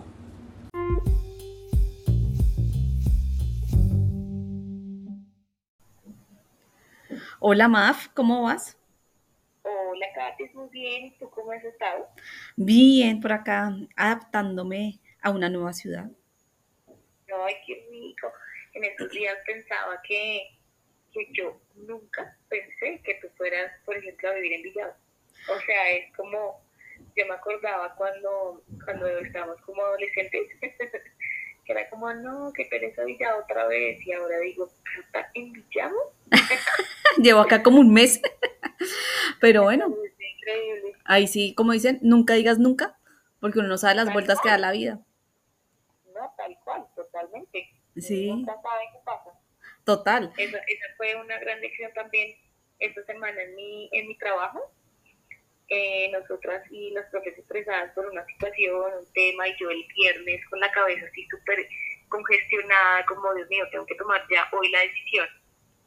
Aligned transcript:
Hola 7.40 7.68
Maf, 7.68 8.10
¿cómo 8.10 8.44
vas? 8.44 8.78
Hola 9.64 10.06
Katy, 10.14 10.44
muy 10.54 10.70
bien. 10.70 11.16
¿Tú 11.18 11.28
cómo 11.32 11.52
has 11.52 11.64
estado? 11.64 12.06
Bien, 12.56 13.20
por 13.20 13.32
acá, 13.32 13.76
adaptándome 13.96 15.00
a 15.22 15.32
una 15.32 15.50
nueva 15.50 15.74
ciudad. 15.74 16.10
Ay, 17.46 17.56
qué 17.66 17.88
rico. 17.92 18.32
En 18.74 18.84
estos 18.84 19.10
días 19.12 19.38
pensaba 19.46 20.02
que, 20.04 20.42
que 21.14 21.28
yo 21.32 21.60
nunca 21.76 22.38
pensé 22.50 23.02
que 23.04 23.16
tú 23.22 23.28
fueras, 23.38 23.72
por 23.86 23.96
ejemplo, 23.98 24.30
a 24.30 24.34
vivir 24.34 24.54
en 24.54 24.64
Villado. 24.64 24.94
O 25.50 25.60
sea, 25.62 25.92
es 25.92 26.14
como, 26.16 26.62
yo 27.16 27.26
me 27.26 27.34
acordaba 27.34 27.96
cuando, 27.96 28.64
cuando 28.86 29.08
estábamos 29.20 29.60
como 29.62 29.82
adolescentes, 29.84 30.48
que 31.66 31.72
era 31.72 31.90
como, 31.90 32.14
no, 32.14 32.52
que 32.54 32.66
pereza 32.66 33.04
Villado 33.06 33.42
otra 33.44 33.68
vez. 33.68 34.06
Y 34.06 34.12
ahora 34.14 34.40
digo, 34.40 34.70
¿está 35.06 35.30
en 35.34 35.54
Villado? 35.54 35.96
Llevo 37.22 37.40
acá 37.42 37.64
como 37.64 37.80
un 37.80 37.94
mes. 37.94 38.22
Pero 39.40 39.64
bueno, 39.64 39.94
Es 40.06 40.14
increíble. 40.36 40.94
ahí 41.06 41.28
sí, 41.28 41.54
como 41.56 41.72
dicen, 41.74 42.00
nunca 42.02 42.34
digas 42.34 42.58
nunca, 42.60 42.98
porque 43.40 43.60
uno 43.60 43.68
no 43.68 43.78
sabe 43.78 43.96
las 43.96 44.12
vueltas 44.14 44.40
que 44.42 44.50
da 44.50 44.58
la 44.58 44.72
vida. 44.72 45.00
Totalmente. 47.32 47.70
Sí. 47.98 48.28
Nunca 48.28 48.54
sabe 48.62 48.84
qué 48.92 49.00
pasa. 49.06 49.32
Total. 49.86 50.34
Esa, 50.38 50.58
esa 50.58 50.86
fue 50.98 51.16
una 51.16 51.40
gran 51.40 51.60
lección 51.62 51.92
también 51.94 52.36
esta 52.80 53.04
semana 53.06 53.42
en 53.42 53.56
mi, 53.56 53.90
en 53.94 54.08
mi 54.08 54.18
trabajo. 54.18 54.72
Eh, 55.70 56.12
nosotras 56.12 56.64
y 56.70 56.92
las 56.92 57.10
profes 57.12 57.38
estresadas 57.38 57.94
por 57.94 58.06
una 58.06 58.26
situación, 58.26 58.94
un 58.94 59.14
tema, 59.14 59.48
y 59.48 59.56
yo 59.58 59.70
el 59.70 59.86
viernes 59.96 60.46
con 60.50 60.60
la 60.60 60.70
cabeza 60.72 61.06
así 61.06 61.26
súper 61.30 61.66
congestionada, 62.10 63.06
como 63.06 63.34
Dios 63.34 63.48
mío, 63.50 63.66
tengo 63.72 63.86
que 63.86 63.96
tomar 63.96 64.22
ya 64.30 64.50
hoy 64.52 64.70
la 64.70 64.82
decisión. 64.82 65.28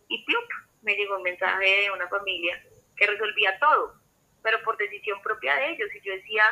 Y 0.08 0.24
plup, 0.24 0.48
me 0.80 0.96
llegó 0.96 1.16
un 1.16 1.22
mensaje 1.22 1.82
de 1.82 1.90
una 1.90 2.08
familia 2.08 2.64
que 2.96 3.06
resolvía 3.06 3.58
todo, 3.58 4.00
pero 4.42 4.62
por 4.64 4.78
decisión 4.78 5.20
propia 5.20 5.54
de 5.56 5.72
ellos. 5.72 5.88
Y 5.94 6.00
yo 6.00 6.14
decía, 6.14 6.44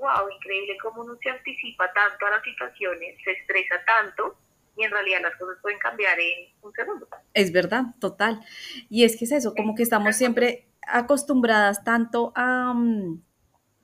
wow, 0.00 0.28
increíble 0.34 0.76
cómo 0.82 1.02
uno 1.02 1.16
se 1.22 1.30
anticipa 1.30 1.92
tanto 1.92 2.26
a 2.26 2.30
las 2.30 2.42
situaciones, 2.42 3.16
se 3.22 3.32
estresa 3.32 3.76
tanto, 3.86 4.36
y 4.76 4.84
en 4.84 4.90
realidad 4.90 5.20
las 5.22 5.36
cosas 5.36 5.58
pueden 5.60 5.78
cambiar 5.78 6.18
en 6.18 6.48
un 6.62 6.72
segundo. 6.72 7.06
Es 7.34 7.52
verdad, 7.52 7.84
total. 8.00 8.40
Y 8.88 9.04
es 9.04 9.16
que 9.16 9.26
es 9.26 9.32
eso, 9.32 9.54
como 9.54 9.74
que 9.74 9.82
estamos 9.82 10.16
siempre 10.16 10.68
acostumbradas 10.86 11.84
tanto 11.84 12.32
a 12.34 12.72
mm, 12.74 13.22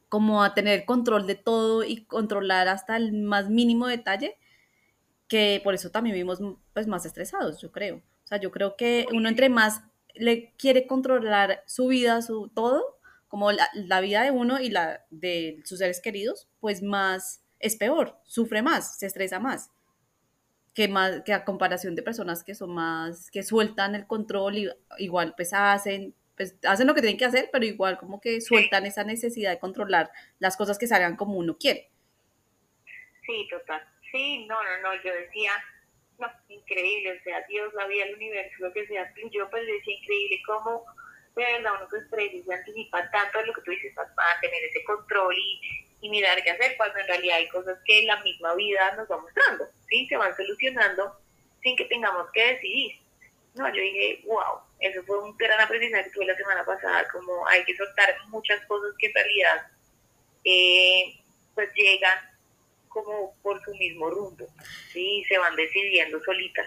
como 0.09 0.43
a 0.43 0.55
tener 0.55 0.85
control 0.85 1.27
de 1.27 1.35
todo 1.35 1.85
y 1.85 2.05
controlar 2.07 2.69
hasta 2.69 2.97
el 2.97 3.13
más 3.13 3.51
mínimo 3.51 3.87
detalle, 3.87 4.39
que 5.29 5.61
por 5.63 5.75
eso 5.75 5.91
también 5.91 6.15
vivimos 6.15 6.41
pues 6.73 6.87
más 6.87 7.05
estresados, 7.05 7.61
yo 7.61 7.73
creo. 7.73 7.97
O 7.97 8.27
sea, 8.27 8.39
yo 8.39 8.51
creo 8.51 8.77
que 8.77 9.07
uno 9.13 9.29
entre 9.29 9.49
más 9.49 9.83
le 10.15 10.53
quiere 10.57 10.87
controlar 10.87 11.63
su 11.67 11.89
vida, 11.89 12.23
su 12.23 12.49
todo, 12.49 12.96
como 13.29 13.53
la, 13.53 13.69
la 13.75 14.01
vida 14.01 14.23
de 14.23 14.31
uno 14.31 14.61
y 14.61 14.71
la 14.71 15.05
de 15.11 15.61
sus 15.65 15.79
seres 15.79 16.01
queridos, 16.01 16.49
pues 16.61 16.83
más 16.83 17.43
es 17.59 17.77
peor, 17.77 18.19
sufre 18.25 18.63
más, 18.63 18.99
se 18.99 19.07
estresa 19.07 19.41
más 19.41 19.71
que 20.77 20.89
más 20.89 21.23
que 21.23 21.33
a 21.33 21.43
comparación 21.43 21.95
de 21.95 22.03
personas 22.03 22.45
que 22.45 22.55
son 22.55 22.75
más 22.75 23.31
que 23.31 23.43
sueltan 23.43 23.95
el 23.95 24.07
control 24.07 24.59
y 24.59 24.69
igual 24.99 25.33
pues 25.35 25.55
hacen 25.55 26.15
pues 26.37 26.55
hacen 26.65 26.87
lo 26.87 26.95
que 26.95 27.01
tienen 27.01 27.17
que 27.17 27.25
hacer, 27.25 27.49
pero 27.51 27.65
igual 27.65 27.97
como 27.99 28.21
que 28.21 28.43
sueltan 28.43 28.85
esa 28.85 29.05
necesidad 29.05 29.51
de 29.51 29.59
controlar 29.59 30.11
las 30.39 30.55
cosas 30.57 30.79
que 30.79 30.87
salgan 30.87 31.17
como 31.17 31.39
uno 31.39 31.57
quiere. 31.57 31.89
Sí, 33.25 33.49
total. 33.51 33.83
Sí, 34.13 34.47
no, 34.47 34.55
no, 34.63 34.83
no, 34.83 35.03
yo 35.03 35.15
decía, 35.15 35.51
no, 36.19 36.27
increíble, 36.49 37.19
o 37.19 37.23
sea, 37.23 37.43
Dios, 37.49 37.73
la 37.73 37.87
vida, 37.87 38.05
el 38.05 38.17
universo, 38.17 38.55
lo 38.59 38.73
que 38.75 38.87
sea, 38.87 39.11
yo 39.31 39.49
pues 39.49 39.67
decía 39.67 39.95
increíble 39.95 40.39
cómo 40.47 40.85
de 41.37 41.53
verdad 41.53 41.73
uno 41.79 41.91
se 41.91 41.99
estresa 41.99 42.35
y 42.35 42.43
se 42.43 42.55
anticipa 42.55 43.11
tanto 43.11 43.39
de 43.39 43.47
lo 43.47 43.53
que 43.53 43.61
tú 43.61 43.71
dices 43.71 43.93
para 43.95 44.41
tener 44.41 44.65
ese 44.65 44.83
control 44.85 45.35
y, 45.37 45.61
y 46.01 46.09
mirar 46.09 46.43
qué 46.43 46.51
hacer, 46.51 46.77
cuando 46.77 46.99
en 46.99 47.07
realidad 47.07 47.37
hay 47.37 47.49
cosas 47.49 47.79
que 47.85 48.03
la 48.05 48.23
misma 48.23 48.55
vida 48.55 48.95
nos 48.97 49.11
va 49.11 49.19
mostrando, 49.19 49.69
¿sí? 49.89 50.07
Se 50.09 50.17
van 50.17 50.35
solucionando 50.35 51.21
sin 51.63 51.77
que 51.77 51.85
tengamos 51.85 52.31
que 52.33 52.55
decidir. 52.55 52.93
No, 53.55 53.69
yo 53.69 53.81
dije, 53.81 54.23
wow, 54.27 54.61
eso 54.81 55.03
fue 55.05 55.23
un 55.23 55.37
gran 55.37 55.61
aprendizaje 55.61 56.05
que 56.05 56.11
tuve 56.11 56.27
la 56.27 56.37
semana 56.37 56.65
pasada, 56.65 57.07
como 57.13 57.47
hay 57.49 57.65
que 57.65 57.77
soltar 57.77 58.15
muchas 58.29 58.65
cosas 58.67 58.95
que 58.99 59.07
en 59.07 59.15
realidad 59.15 59.67
eh, 60.45 61.21
pues 61.55 61.71
llegan 61.75 62.19
como 62.89 63.35
por 63.43 63.63
su 63.63 63.75
mismo 63.75 64.09
rumbo, 64.11 64.47
¿sí? 64.91 65.23
Se 65.29 65.37
van 65.39 65.55
decidiendo 65.55 66.19
solitas. 66.25 66.67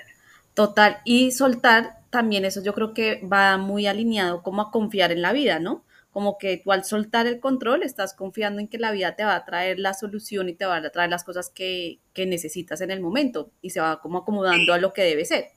Total, 0.53 1.01
y 1.05 1.31
soltar 1.31 1.98
también 2.09 2.45
eso 2.45 2.63
yo 2.63 2.73
creo 2.73 2.93
que 2.93 3.21
va 3.25 3.57
muy 3.57 3.87
alineado 3.87 4.43
como 4.43 4.61
a 4.61 4.71
confiar 4.71 5.11
en 5.11 5.21
la 5.21 5.33
vida, 5.33 5.59
¿no? 5.59 5.85
Como 6.11 6.37
que 6.37 6.57
tú 6.57 6.71
al 6.71 6.83
soltar 6.85 7.27
el 7.27 7.39
control 7.39 7.83
estás 7.83 8.13
confiando 8.15 8.59
en 8.59 8.67
que 8.67 8.79
la 8.79 8.91
vida 8.91 9.15
te 9.15 9.23
va 9.23 9.35
a 9.35 9.45
traer 9.45 9.79
la 9.79 9.93
solución 9.93 10.49
y 10.49 10.55
te 10.55 10.65
va 10.65 10.77
a 10.77 10.89
traer 10.91 11.09
las 11.09 11.23
cosas 11.23 11.49
que, 11.51 11.99
que 12.13 12.25
necesitas 12.25 12.81
en 12.81 12.91
el 12.91 12.99
momento 13.01 13.51
y 13.61 13.69
se 13.71 13.79
va 13.81 14.01
como 14.01 14.19
acomodando 14.19 14.73
a 14.73 14.79
lo 14.79 14.93
que 14.93 15.03
debe 15.03 15.25
ser. 15.25 15.51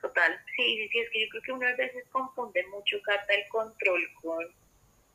Total, 0.00 0.32
sí, 0.56 0.62
sí, 0.76 0.88
sí, 0.92 0.98
es 1.00 1.10
que 1.10 1.20
yo 1.22 1.28
creo 1.30 1.42
que 1.42 1.52
uno 1.52 1.66
a 1.66 1.74
veces 1.74 2.04
confunde 2.10 2.64
mucho, 2.68 3.00
Carta, 3.02 3.34
el 3.34 3.48
control 3.48 4.02
con, 4.22 4.44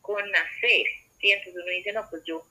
con 0.01 0.23
hacer, 0.35 0.85
¿sí? 1.19 1.31
Entonces 1.31 1.55
uno 1.63 1.71
dice, 1.71 1.93
no, 1.93 2.07
pues 2.09 2.23
yo 2.25 2.43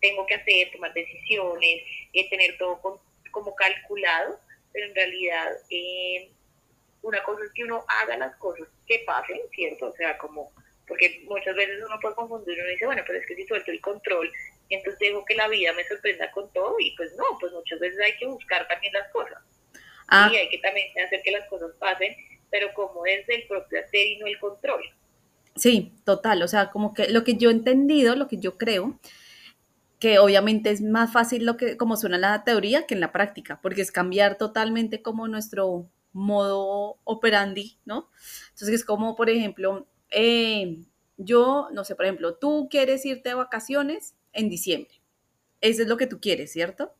tengo 0.00 0.26
que 0.26 0.34
hacer, 0.34 0.70
tomar 0.72 0.94
decisiones, 0.94 1.82
eh, 2.12 2.30
tener 2.30 2.58
todo 2.58 2.80
con- 2.80 2.98
como 3.32 3.54
calculado, 3.54 4.40
pero 4.72 4.86
en 4.88 4.94
realidad 4.94 5.48
eh, 5.70 6.30
una 7.04 7.22
cosa 7.22 7.44
es 7.44 7.52
que 7.52 7.64
uno 7.64 7.84
haga 7.88 8.16
las 8.16 8.34
cosas 8.36 8.68
que 8.86 9.04
pasen, 9.06 9.40
¿cierto? 9.54 9.88
O 9.88 9.92
sea, 9.92 10.18
como, 10.18 10.52
porque 10.86 11.22
muchas 11.28 11.54
veces 11.56 11.82
uno 11.86 11.98
puede 12.00 12.14
confundir, 12.14 12.58
uno 12.60 12.70
dice, 12.70 12.86
bueno, 12.86 13.02
pero 13.06 13.18
es 13.18 13.26
que 13.26 13.36
si 13.36 13.46
suelto 13.46 13.70
el 13.70 13.80
control, 13.80 14.30
entonces 14.70 14.98
dejo 15.00 15.24
que 15.24 15.34
la 15.36 15.48
vida 15.48 15.72
me 15.74 15.84
sorprenda 15.84 16.30
con 16.32 16.52
todo, 16.52 16.76
y 16.80 16.96
pues 16.96 17.14
no, 17.16 17.24
pues 17.40 17.52
muchas 17.52 17.78
veces 17.80 18.00
hay 18.00 18.16
que 18.18 18.26
buscar 18.26 18.66
también 18.68 18.92
las 18.94 19.10
cosas. 19.12 19.38
Ah, 20.08 20.32
Y 20.32 20.36
hay 20.36 20.48
que 20.48 20.58
también 20.58 20.88
hacer 21.06 21.22
que 21.22 21.30
las 21.32 21.48
cosas 21.48 21.72
pasen, 21.78 22.14
pero 22.50 22.72
como 22.74 23.02
desde 23.04 23.36
el 23.36 23.46
propio 23.48 23.80
hacer 23.80 24.06
y 24.06 24.18
no 24.18 24.26
el 24.26 24.38
control. 24.38 24.82
sí, 25.56 25.92
total, 26.04 26.42
o 26.42 26.48
sea, 26.48 26.70
como 26.70 26.94
que 26.94 27.08
lo 27.08 27.24
que 27.24 27.36
yo 27.36 27.50
he 27.50 27.52
entendido, 27.52 28.16
lo 28.16 28.28
que 28.28 28.38
yo 28.38 28.56
creo, 28.58 28.98
que 29.98 30.18
obviamente 30.18 30.70
es 30.70 30.82
más 30.82 31.12
fácil 31.12 31.46
lo 31.46 31.56
que, 31.56 31.76
como 31.76 31.96
suena 31.96 32.16
en 32.16 32.22
la 32.22 32.44
teoría 32.44 32.86
que 32.86 32.94
en 32.94 33.00
la 33.00 33.12
práctica, 33.12 33.60
porque 33.62 33.82
es 33.82 33.92
cambiar 33.92 34.36
totalmente 34.36 35.02
como 35.02 35.28
nuestro 35.28 35.90
modo 36.14 36.98
operandi, 37.04 37.78
¿no? 37.84 38.10
Entonces 38.50 38.70
es 38.70 38.84
como, 38.86 39.16
por 39.16 39.28
ejemplo, 39.30 39.88
eh, 40.10 40.84
yo, 41.18 41.68
no 41.72 41.84
sé, 41.84 41.96
por 41.96 42.06
ejemplo, 42.06 42.36
tú 42.36 42.68
quieres 42.70 43.04
irte 43.04 43.28
de 43.30 43.34
vacaciones 43.34 44.16
en 44.32 44.48
diciembre. 44.48 44.94
Eso 45.60 45.82
es 45.82 45.88
lo 45.88 45.96
que 45.98 46.06
tú 46.06 46.20
quieres, 46.20 46.52
¿cierto? 46.52 46.94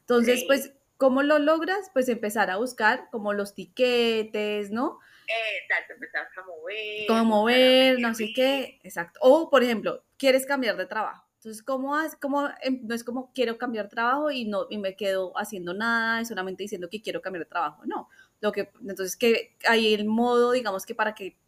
Entonces, 0.00 0.40
Sí. 0.40 0.46
pues, 0.46 0.72
¿cómo 0.96 1.22
lo 1.22 1.38
logras? 1.38 1.90
Pues 1.92 2.08
empezar 2.08 2.50
a 2.50 2.56
buscar 2.58 3.08
como 3.10 3.32
los 3.32 3.54
tiquetes, 3.54 4.70
¿no? 4.70 4.98
Exacto, 5.26 5.94
empezar 5.94 6.26
a 6.36 6.46
mover. 6.46 7.10
a 7.10 7.22
mover, 7.24 7.96
ver 7.96 8.00
no 8.00 8.14
sé 8.14 8.32
qué 8.34 8.80
exacto. 8.82 9.18
O, 9.22 9.50
por 9.50 9.62
ejemplo, 9.62 10.04
quieres 10.18 10.46
cambiar 10.46 10.76
de 10.76 10.86
trabajo. 10.86 11.26
Entonces, 11.36 11.62
¿cómo, 11.62 11.96
cómo 12.20 12.48
em, 12.60 12.80
no 12.84 12.94
es 12.94 13.02
como 13.04 13.32
quiero 13.32 13.58
cambiar 13.58 13.86
de 13.86 13.90
trabajo 13.90 14.30
y 14.30 14.44
no 14.44 14.66
y 14.70 14.78
me 14.78 14.94
quedo 14.96 15.32
haciendo 15.38 15.74
nada 15.74 16.20
y 16.20 16.26
solamente 16.26 16.62
diciendo 16.62 16.88
que 16.90 17.02
quiero 17.02 17.20
cambiar 17.22 17.44
de 17.44 17.50
trabajo? 17.50 17.82
No. 17.86 18.08
Lo 18.42 18.52
que, 18.52 18.70
entonces, 18.82 19.16
que 19.16 19.56
ahí 19.66 19.94
el 19.94 20.04
modo, 20.04 20.52
digamos 20.52 20.84
que 20.84 20.94
para 20.94 21.14
que 21.14 21.38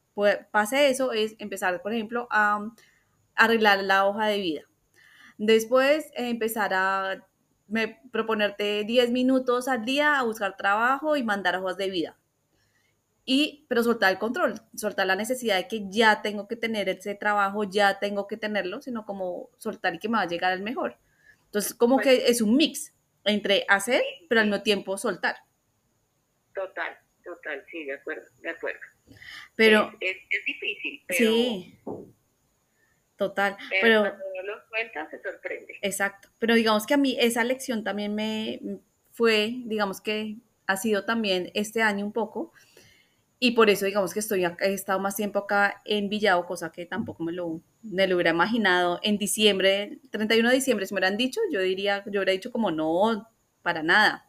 pase 0.53 0.89
eso 0.89 1.13
es 1.13 1.35
empezar, 1.39 1.83
por 1.83 1.93
ejemplo, 1.93 2.27
a 2.31 2.57
um, 2.57 2.75
arreglar 3.35 3.83
la 3.85 4.07
hoja 4.07 4.27
de 4.29 4.39
vida. 4.39 4.63
Después, 5.39 6.07
eh, 6.17 6.31
empezar 6.31 6.73
a 6.75 7.27
me- 7.69 8.01
proponerte 8.13 8.85
10 8.85 9.11
minutos 9.11 9.69
al 9.69 9.85
día 9.85 10.19
a 10.19 10.23
buscar 10.25 10.57
trabajo 10.57 11.17
y 11.17 11.25
mandar 11.25 11.57
hojas 11.57 11.77
de 11.77 11.91
vida 11.91 12.17
y, 13.27 13.65
pero 13.69 13.83
soltar 13.83 14.13
el 14.13 14.19
control, 14.19 14.61
soltar 14.77 15.07
la 15.07 15.17
necesidad 15.17 15.57
de 15.57 15.67
que 15.67 15.89
ya 15.89 16.21
tengo 16.21 16.47
que 16.47 16.57
tener 16.57 16.89
ese 16.91 17.15
trabajo, 17.15 17.65
ya 17.65 17.99
tengo 17.99 18.27
que 18.27 18.37
tenerlo, 18.37 18.83
sino 18.83 19.07
como 19.07 19.49
soltar 19.57 19.95
y 19.95 19.99
que 19.99 20.09
me 20.09 20.19
va 20.19 20.25
a 20.25 20.29
llegar 20.29 20.53
el 20.53 20.63
mejor. 20.63 20.99
Entonces, 21.47 21.75
como 21.75 21.97
Pues- 21.97 22.07
que 22.07 22.27
es 22.31 22.43
un 22.43 22.57
mix 22.57 22.93
entre 23.25 23.65
hacer, 23.69 24.03
pero 24.29 24.43
al 24.43 24.49
mismo 24.49 24.63
tiempo 24.63 24.99
soltar. 24.99 25.37
Total, 26.55 26.97
total, 27.23 27.65
sí, 27.71 27.85
de 27.85 27.95
acuerdo, 27.95 28.27
de 28.41 28.51
acuerdo. 28.51 28.81
Pero 29.57 29.93
es, 30.01 30.11
es, 30.11 30.23
es 30.31 30.45
difícil, 30.45 31.03
pero, 31.07 31.19
sí, 31.19 31.79
Total, 33.17 33.57
pero, 33.81 34.01
cuando 34.01 34.25
uno 34.33 34.55
lo 34.55 34.69
cuenta 34.69 35.09
se 35.09 35.23
sorprende. 35.23 35.75
Exacto, 35.83 36.29
pero 36.39 36.55
digamos 36.55 36.85
que 36.85 36.95
a 36.95 36.97
mí 36.97 37.17
esa 37.21 37.45
lección 37.45 37.85
también 37.85 38.15
me 38.15 38.61
fue, 39.13 39.55
digamos 39.67 40.01
que 40.01 40.39
ha 40.67 40.77
sido 40.77 41.05
también 41.05 41.51
este 41.55 41.81
año 41.83 42.05
un 42.05 42.13
poco, 42.13 42.53
y 43.39 43.53
por 43.53 43.71
eso 43.71 43.85
digamos 43.85 44.13
que 44.13 44.21
estoy 44.21 44.45
he 44.45 44.73
estado 44.73 44.99
más 44.99 45.15
tiempo 45.15 45.41
acá 45.41 45.81
en 45.85 46.09
Villao, 46.09 46.47
cosa 46.47 46.73
que 46.73 46.87
tampoco 46.87 47.23
me 47.23 47.31
lo, 47.33 47.61
me 47.83 48.09
lo 48.09 48.17
hubiera 48.17 48.31
imaginado 48.31 48.99
en 49.03 49.17
diciembre, 49.17 50.01
31 50.11 50.49
de 50.49 50.55
diciembre, 50.57 50.87
si 50.87 50.95
me 50.95 50.99
hubieran 50.99 51.17
dicho, 51.17 51.41
yo 51.53 51.61
diría, 51.61 52.03
yo 52.07 52.21
hubiera 52.21 52.33
dicho 52.33 52.51
como 52.51 52.73
no, 52.73 53.31
para 53.63 53.83
nada. 53.83 54.29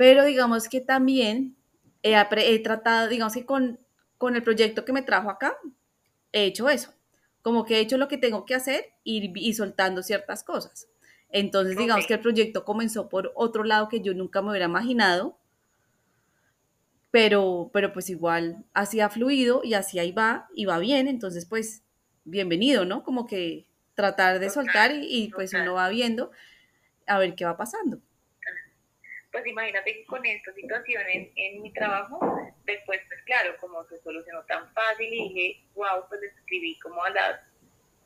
Pero 0.00 0.24
digamos 0.24 0.70
que 0.70 0.80
también 0.80 1.58
he, 2.02 2.14
he 2.18 2.58
tratado, 2.60 3.06
digamos 3.06 3.34
que 3.34 3.44
con, 3.44 3.78
con 4.16 4.34
el 4.34 4.42
proyecto 4.42 4.86
que 4.86 4.94
me 4.94 5.02
trajo 5.02 5.28
acá, 5.28 5.58
he 6.32 6.44
hecho 6.46 6.70
eso. 6.70 6.94
Como 7.42 7.66
que 7.66 7.76
he 7.76 7.80
hecho 7.80 7.98
lo 7.98 8.08
que 8.08 8.16
tengo 8.16 8.46
que 8.46 8.54
hacer 8.54 8.94
y, 9.04 9.30
y 9.38 9.52
soltando 9.52 10.02
ciertas 10.02 10.42
cosas. 10.42 10.88
Entonces, 11.28 11.76
digamos 11.76 12.06
que 12.06 12.14
el 12.14 12.20
proyecto 12.20 12.64
comenzó 12.64 13.10
por 13.10 13.30
otro 13.34 13.62
lado 13.62 13.90
que 13.90 14.00
yo 14.00 14.14
nunca 14.14 14.40
me 14.40 14.48
hubiera 14.48 14.64
imaginado, 14.64 15.36
pero, 17.10 17.68
pero 17.70 17.92
pues 17.92 18.08
igual 18.08 18.64
así 18.72 19.00
ha 19.00 19.10
fluido 19.10 19.60
y 19.62 19.74
así 19.74 19.98
ahí 19.98 20.12
va 20.12 20.48
y 20.54 20.64
va 20.64 20.78
bien, 20.78 21.08
entonces 21.08 21.44
pues 21.44 21.82
bienvenido, 22.24 22.86
¿no? 22.86 23.04
Como 23.04 23.26
que 23.26 23.66
tratar 23.94 24.38
de 24.38 24.48
soltar 24.48 24.92
y, 24.92 25.24
y 25.24 25.28
pues 25.28 25.52
uno 25.52 25.74
va 25.74 25.90
viendo 25.90 26.30
a 27.06 27.18
ver 27.18 27.34
qué 27.34 27.44
va 27.44 27.58
pasando 27.58 28.00
pues 29.32 29.46
imagínate 29.46 29.94
que 29.94 30.04
con 30.06 30.24
esta 30.26 30.52
situación 30.52 31.02
en, 31.08 31.62
mi 31.62 31.72
trabajo, 31.72 32.18
después, 32.64 33.00
pues 33.08 33.22
claro, 33.22 33.56
como 33.60 33.84
se 33.84 34.00
solucionó 34.00 34.42
tan 34.44 34.72
fácil 34.72 35.12
y 35.12 35.28
dije, 35.28 35.64
wow, 35.74 36.04
pues 36.08 36.22
escribí 36.22 36.78
como 36.80 37.02
a 37.04 37.10
las, 37.10 37.40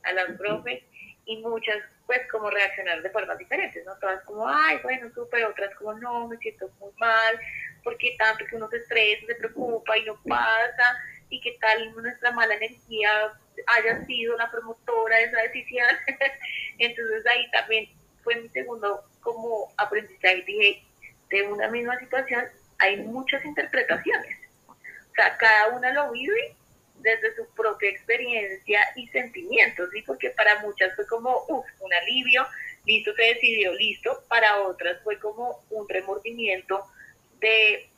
a 0.03 0.13
las 0.13 0.37
profes 0.37 0.83
y 1.25 1.39
muchas, 1.39 1.79
pues 2.07 2.21
como 2.31 2.51
reaccionar 2.51 3.03
de 3.03 3.11
formas 3.11 3.39
diferentes, 3.39 3.85
¿no? 3.87 3.97
Todas 3.99 4.23
como, 4.25 4.47
ay, 4.47 4.79
bueno, 4.83 5.11
súper, 5.15 5.45
otras 5.47 5.75
como, 5.77 5.95
no, 5.95 6.29
me 6.29 6.37
siento 6.39 6.69
muy 6.79 6.93
mal, 6.99 7.41
porque 7.83 8.15
tanto 8.19 8.45
que 8.47 8.57
uno 8.57 8.69
se 8.69 8.77
estresa, 8.77 9.27
se 9.27 9.35
preocupa 9.37 9.97
y 9.97 10.05
no 10.05 10.21
pasa, 10.29 10.99
y 11.31 11.41
que 11.41 11.57
tal 11.61 11.95
nuestra 11.97 12.33
mala 12.33 12.55
energía 12.55 13.33
haya 13.67 14.05
sido 14.05 14.37
la 14.37 14.51
promotora 14.51 15.17
de 15.17 15.25
esa 15.25 15.41
decisión. 15.43 15.89
Entonces 16.79 17.27
ahí 17.27 17.51
también 17.51 17.89
fue 18.23 18.37
mi 18.37 18.49
segundo 18.51 19.05
como 19.21 19.73
aprendizaje, 19.79 20.43
dije, 20.43 20.83
de 21.35 21.43
una 21.43 21.69
misma 21.69 21.99
situación 21.99 22.45
hay 22.79 22.99
muchas 22.99 23.45
interpretaciones. 23.45 24.39
O 24.69 25.15
sea, 25.17 25.37
cada 25.37 25.77
una 25.77 25.93
lo 25.93 26.13
vive 26.13 26.55
desde 27.01 27.35
su 27.35 27.53
propia 27.55 27.91
experiencia 27.91 28.81
y 28.95 29.09
sentimientos, 29.09 29.91
¿sí? 29.93 30.03
Porque 30.03 30.31
para 30.31 30.61
muchas 30.61 30.95
fue 30.95 31.07
como, 31.09 31.45
uff, 31.49 31.67
un 31.81 31.93
alivio, 31.93 32.47
listo, 32.87 33.13
se 33.15 33.23
decidió, 33.23 33.75
listo. 33.75 34.25
Para 34.29 34.63
otras 34.63 35.03
fue 35.03 35.19
como 35.19 35.65
un 35.71 35.89
remordimiento 35.89 36.85
de, 37.41 37.89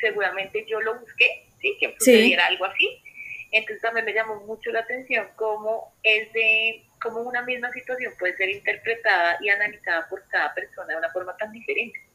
seguramente 0.00 0.64
yo 0.68 0.80
lo 0.80 1.00
busqué, 1.00 1.48
¿sí? 1.60 1.76
Que 1.80 1.92
sucediera 1.98 2.46
algo 2.46 2.66
así. 2.66 3.02
Entonces 3.50 3.82
también 3.82 4.06
me 4.06 4.12
llamó 4.12 4.36
mucho 4.46 4.70
la 4.70 4.80
atención 4.80 5.26
cómo 5.34 5.92
es 6.04 6.32
de, 6.32 6.84
cómo 7.02 7.20
una 7.22 7.42
misma 7.42 7.72
situación 7.72 8.14
puede 8.16 8.36
ser 8.36 8.48
interpretada 8.48 9.38
y 9.40 9.48
analizada 9.48 10.08
por 10.08 10.26
cada 10.28 10.54
persona 10.54 10.92
de 10.92 10.98
una 10.98 11.10
forma 11.10 11.36
tan 11.36 11.50
diferente 11.50 12.05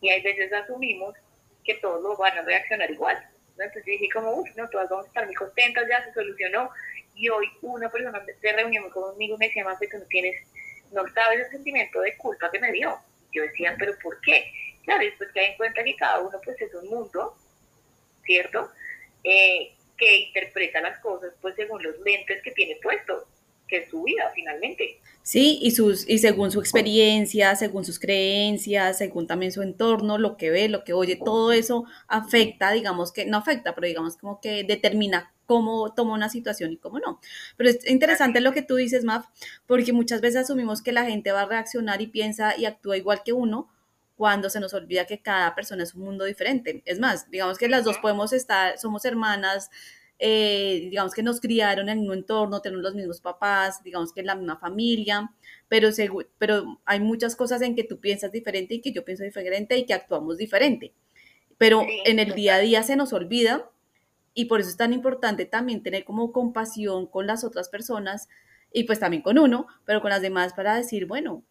y 0.00 0.10
hay 0.10 0.22
veces 0.22 0.52
asumimos 0.52 1.14
que 1.64 1.74
todos 1.74 2.02
lo 2.02 2.16
van 2.16 2.36
a 2.38 2.42
reaccionar 2.42 2.90
igual. 2.90 3.16
Entonces 3.50 3.84
dije 3.84 4.08
como, 4.12 4.32
uff, 4.32 4.48
no, 4.56 4.68
todas 4.68 4.88
vamos 4.90 5.06
a 5.06 5.08
estar 5.08 5.26
muy 5.26 5.34
contentas, 5.34 5.84
ya 5.88 6.04
se 6.04 6.12
solucionó. 6.12 6.70
Y 7.14 7.28
hoy 7.28 7.46
una 7.62 7.88
persona 7.90 8.22
se 8.40 8.52
reunió 8.52 8.90
conmigo 8.90 9.36
y 9.36 9.38
me 9.38 9.46
decía, 9.46 9.64
más 9.64 9.78
que 9.78 9.88
no 9.96 10.04
tienes, 10.06 10.36
no 10.92 11.06
sabes 11.14 11.46
el 11.46 11.50
sentimiento 11.50 12.00
de 12.00 12.16
culpa 12.16 12.50
que 12.50 12.58
me 12.58 12.72
dio. 12.72 12.98
Yo 13.32 13.42
decía, 13.42 13.74
pero 13.78 13.92
¿por 14.02 14.20
qué? 14.20 14.52
Claro, 14.84 15.04
después 15.04 15.30
que 15.32 15.40
hay 15.40 15.50
en 15.52 15.56
cuenta 15.56 15.82
que 15.82 15.96
cada 15.96 16.20
uno 16.20 16.40
pues 16.44 16.60
es 16.60 16.74
un 16.74 16.88
mundo, 16.88 17.36
¿cierto? 18.24 18.70
Eh, 19.22 19.72
que 19.96 20.16
interpreta 20.16 20.80
las 20.80 20.98
cosas 20.98 21.32
pues 21.40 21.54
según 21.54 21.82
los 21.82 21.98
lentes 22.00 22.42
que 22.42 22.50
tiene 22.50 22.76
puestos 22.82 23.24
que 23.74 23.82
es 23.82 23.90
su 23.90 24.02
vida 24.04 24.30
finalmente. 24.34 25.00
Sí, 25.22 25.58
y, 25.62 25.72
sus, 25.72 26.08
y 26.08 26.18
según 26.18 26.52
su 26.52 26.60
experiencia, 26.60 27.56
según 27.56 27.84
sus 27.84 27.98
creencias, 27.98 28.98
según 28.98 29.26
también 29.26 29.52
su 29.52 29.62
entorno, 29.62 30.18
lo 30.18 30.36
que 30.36 30.50
ve, 30.50 30.68
lo 30.68 30.84
que 30.84 30.92
oye, 30.92 31.16
todo 31.16 31.50
eso 31.50 31.84
afecta, 32.06 32.70
digamos 32.70 33.10
que, 33.12 33.24
no 33.24 33.38
afecta, 33.38 33.74
pero 33.74 33.86
digamos 33.86 34.16
como 34.16 34.40
que 34.40 34.62
determina 34.64 35.32
cómo 35.46 35.92
toma 35.92 36.14
una 36.14 36.28
situación 36.28 36.72
y 36.72 36.76
cómo 36.76 37.00
no. 37.00 37.20
Pero 37.56 37.70
es 37.70 37.88
interesante 37.90 38.40
lo 38.40 38.52
que 38.52 38.62
tú 38.62 38.76
dices, 38.76 39.04
Maf, 39.04 39.26
porque 39.66 39.92
muchas 39.92 40.20
veces 40.20 40.42
asumimos 40.42 40.82
que 40.82 40.92
la 40.92 41.04
gente 41.04 41.32
va 41.32 41.42
a 41.42 41.46
reaccionar 41.46 42.00
y 42.00 42.06
piensa 42.06 42.56
y 42.56 42.66
actúa 42.66 42.96
igual 42.96 43.22
que 43.24 43.32
uno, 43.32 43.70
cuando 44.16 44.48
se 44.50 44.60
nos 44.60 44.74
olvida 44.74 45.06
que 45.06 45.20
cada 45.20 45.54
persona 45.56 45.82
es 45.82 45.94
un 45.94 46.02
mundo 46.02 46.24
diferente. 46.24 46.82
Es 46.84 47.00
más, 47.00 47.30
digamos 47.30 47.58
que 47.58 47.68
las 47.68 47.84
dos 47.84 47.98
podemos 47.98 48.32
estar, 48.32 48.78
somos 48.78 49.04
hermanas, 49.04 49.70
eh, 50.26 50.86
digamos 50.88 51.12
que 51.12 51.22
nos 51.22 51.38
criaron 51.38 51.90
en 51.90 51.98
un 51.98 52.14
entorno, 52.14 52.62
tenemos 52.62 52.82
los 52.82 52.94
mismos 52.94 53.20
papás, 53.20 53.82
digamos 53.84 54.10
que 54.10 54.20
en 54.20 54.26
la 54.26 54.34
misma 54.34 54.56
familia, 54.56 55.30
pero, 55.68 55.90
pero 56.38 56.80
hay 56.86 57.00
muchas 57.00 57.36
cosas 57.36 57.60
en 57.60 57.74
que 57.74 57.84
tú 57.84 58.00
piensas 58.00 58.32
diferente 58.32 58.72
y 58.72 58.80
que 58.80 58.90
yo 58.90 59.04
pienso 59.04 59.22
diferente 59.22 59.76
y 59.76 59.84
que 59.84 59.92
actuamos 59.92 60.38
diferente. 60.38 60.94
Pero 61.58 61.84
en 62.06 62.18
el 62.20 62.34
día 62.34 62.54
a 62.54 62.60
día 62.60 62.82
se 62.82 62.96
nos 62.96 63.12
olvida 63.12 63.70
y 64.32 64.46
por 64.46 64.60
eso 64.60 64.70
es 64.70 64.78
tan 64.78 64.94
importante 64.94 65.44
también 65.44 65.82
tener 65.82 66.06
como 66.06 66.32
compasión 66.32 67.06
con 67.06 67.26
las 67.26 67.44
otras 67.44 67.68
personas 67.68 68.30
y 68.72 68.84
pues 68.84 69.00
también 69.00 69.22
con 69.22 69.38
uno, 69.38 69.66
pero 69.84 70.00
con 70.00 70.08
las 70.08 70.22
demás 70.22 70.54
para 70.54 70.74
decir, 70.74 71.04
bueno, 71.04 71.44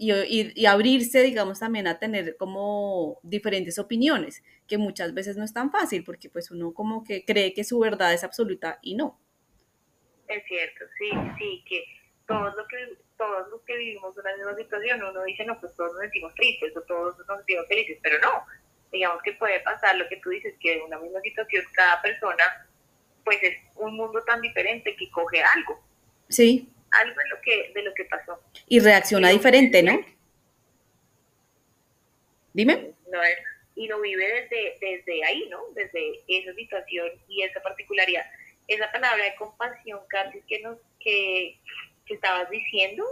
y, 0.00 0.64
abrirse, 0.66 1.22
digamos, 1.22 1.58
también 1.58 1.88
a 1.88 1.98
tener 1.98 2.36
como 2.36 3.18
diferentes 3.24 3.80
opiniones, 3.80 4.44
que 4.68 4.78
muchas 4.78 5.12
veces 5.12 5.36
no 5.36 5.44
es 5.44 5.52
tan 5.52 5.72
fácil, 5.72 6.04
porque 6.04 6.30
pues 6.30 6.52
uno 6.52 6.72
como 6.72 7.02
que 7.02 7.24
cree 7.24 7.52
que 7.52 7.64
su 7.64 7.80
verdad 7.80 8.14
es 8.14 8.22
absoluta 8.22 8.78
y 8.80 8.94
no. 8.94 9.18
Es 10.28 10.44
cierto, 10.46 10.84
sí, 10.98 11.10
sí, 11.38 11.64
que 11.68 11.82
todos 12.26 12.54
los 12.54 12.68
que, 12.68 12.96
todos 13.16 13.48
los 13.50 13.60
que 13.62 13.76
vivimos 13.76 14.16
una 14.16 14.36
misma 14.36 14.54
situación, 14.54 15.02
uno 15.02 15.24
dice, 15.24 15.44
no, 15.44 15.58
pues 15.58 15.74
todos 15.74 15.92
nos 15.92 16.02
sentimos 16.02 16.32
tristes 16.34 16.76
o 16.76 16.82
todos 16.82 17.18
nos 17.18 17.38
sentimos 17.38 17.66
felices, 17.66 17.98
pero 18.00 18.20
no, 18.20 18.44
digamos 18.92 19.20
que 19.22 19.32
puede 19.32 19.58
pasar 19.60 19.96
lo 19.96 20.08
que 20.08 20.18
tú 20.18 20.30
dices, 20.30 20.54
que 20.60 20.74
en 20.74 20.82
una 20.82 21.00
misma 21.00 21.20
situación 21.22 21.64
cada 21.72 22.00
persona, 22.02 22.68
pues 23.24 23.42
es 23.42 23.56
un 23.74 23.96
mundo 23.96 24.22
tan 24.22 24.40
diferente 24.42 24.94
que 24.94 25.10
coge 25.10 25.42
algo. 25.42 25.82
Sí 26.28 26.72
algo 26.90 27.14
de 27.16 27.28
lo 27.28 27.40
que, 27.42 27.72
de 27.74 27.82
lo 27.82 27.94
que 27.94 28.04
pasó. 28.04 28.42
Y 28.66 28.80
reacciona 28.80 29.30
diferente, 29.30 29.82
¿no? 29.82 30.00
Dime. 32.52 32.92
No, 33.10 33.18
y 33.74 33.86
lo 33.86 34.00
vive 34.00 34.26
desde, 34.26 34.76
desde 34.80 35.24
ahí, 35.24 35.46
¿no? 35.50 35.62
Desde 35.74 36.20
esa 36.26 36.52
situación 36.54 37.08
y 37.28 37.42
esa 37.44 37.62
particularidad. 37.62 38.26
Esa 38.66 38.90
palabra 38.90 39.24
de 39.24 39.34
compasión, 39.36 40.00
casi 40.08 40.40
que, 40.42 40.60
nos, 40.60 40.78
que, 40.98 41.58
que 42.04 42.14
estabas 42.14 42.50
diciendo, 42.50 43.04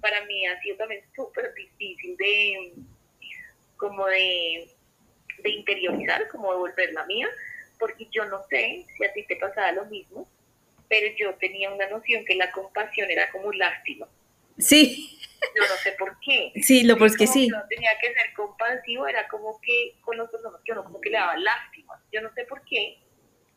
para 0.00 0.24
mí 0.24 0.46
ha 0.46 0.60
sido 0.62 0.76
también 0.76 1.02
súper 1.14 1.52
difícil 1.54 2.16
de, 2.16 2.72
como 3.76 4.06
de, 4.06 4.68
de 5.38 5.50
interiorizar, 5.50 6.28
como 6.28 6.52
de 6.52 6.58
volverla 6.58 7.04
mía, 7.06 7.28
porque 7.78 8.06
yo 8.12 8.24
no 8.26 8.42
sé 8.48 8.86
si 8.96 9.04
a 9.04 9.12
ti 9.12 9.24
te 9.26 9.36
pasaba 9.36 9.72
lo 9.72 9.86
mismo, 9.86 10.28
pero 10.92 11.06
yo 11.16 11.34
tenía 11.36 11.70
una 11.70 11.88
noción 11.88 12.22
que 12.26 12.34
la 12.34 12.52
compasión 12.52 13.10
era 13.10 13.30
como 13.30 13.50
lástima. 13.50 14.06
Sí. 14.58 15.18
Yo 15.56 15.62
no 15.62 15.74
sé 15.76 15.92
por 15.92 16.20
qué. 16.20 16.52
Sí, 16.60 16.82
lo 16.82 16.98
pues 16.98 17.16
que 17.16 17.26
sí. 17.26 17.48
Yo 17.48 17.56
tenía 17.66 17.92
que 17.98 18.12
ser 18.12 18.34
compasivo, 18.34 19.06
era 19.06 19.26
como 19.28 19.58
que 19.62 19.94
con 20.02 20.18
los 20.18 20.28
personas 20.28 20.60
que 20.62 20.72
uno 20.72 20.84
como 20.84 21.00
que 21.00 21.08
le 21.08 21.16
daba 21.16 21.38
lástima. 21.38 21.98
Yo 22.12 22.20
no 22.20 22.30
sé 22.34 22.44
por 22.44 22.62
qué. 22.66 22.98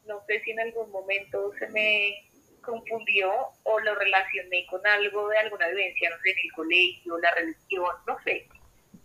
No 0.06 0.24
sé 0.26 0.40
si 0.46 0.52
en 0.52 0.62
algún 0.62 0.90
momento 0.92 1.52
se 1.60 1.68
me 1.72 2.26
confundió 2.62 3.30
o 3.64 3.80
lo 3.82 3.96
relacioné 3.96 4.66
con 4.68 4.88
algo 4.88 5.28
de 5.28 5.38
alguna 5.38 5.68
vivencia, 5.68 6.10
no 6.12 6.16
sé, 6.24 6.30
en 6.30 6.38
el 6.42 6.54
colegio, 6.54 7.18
la 7.18 7.32
religión, 7.32 7.96
no 8.08 8.18
sé. 8.24 8.48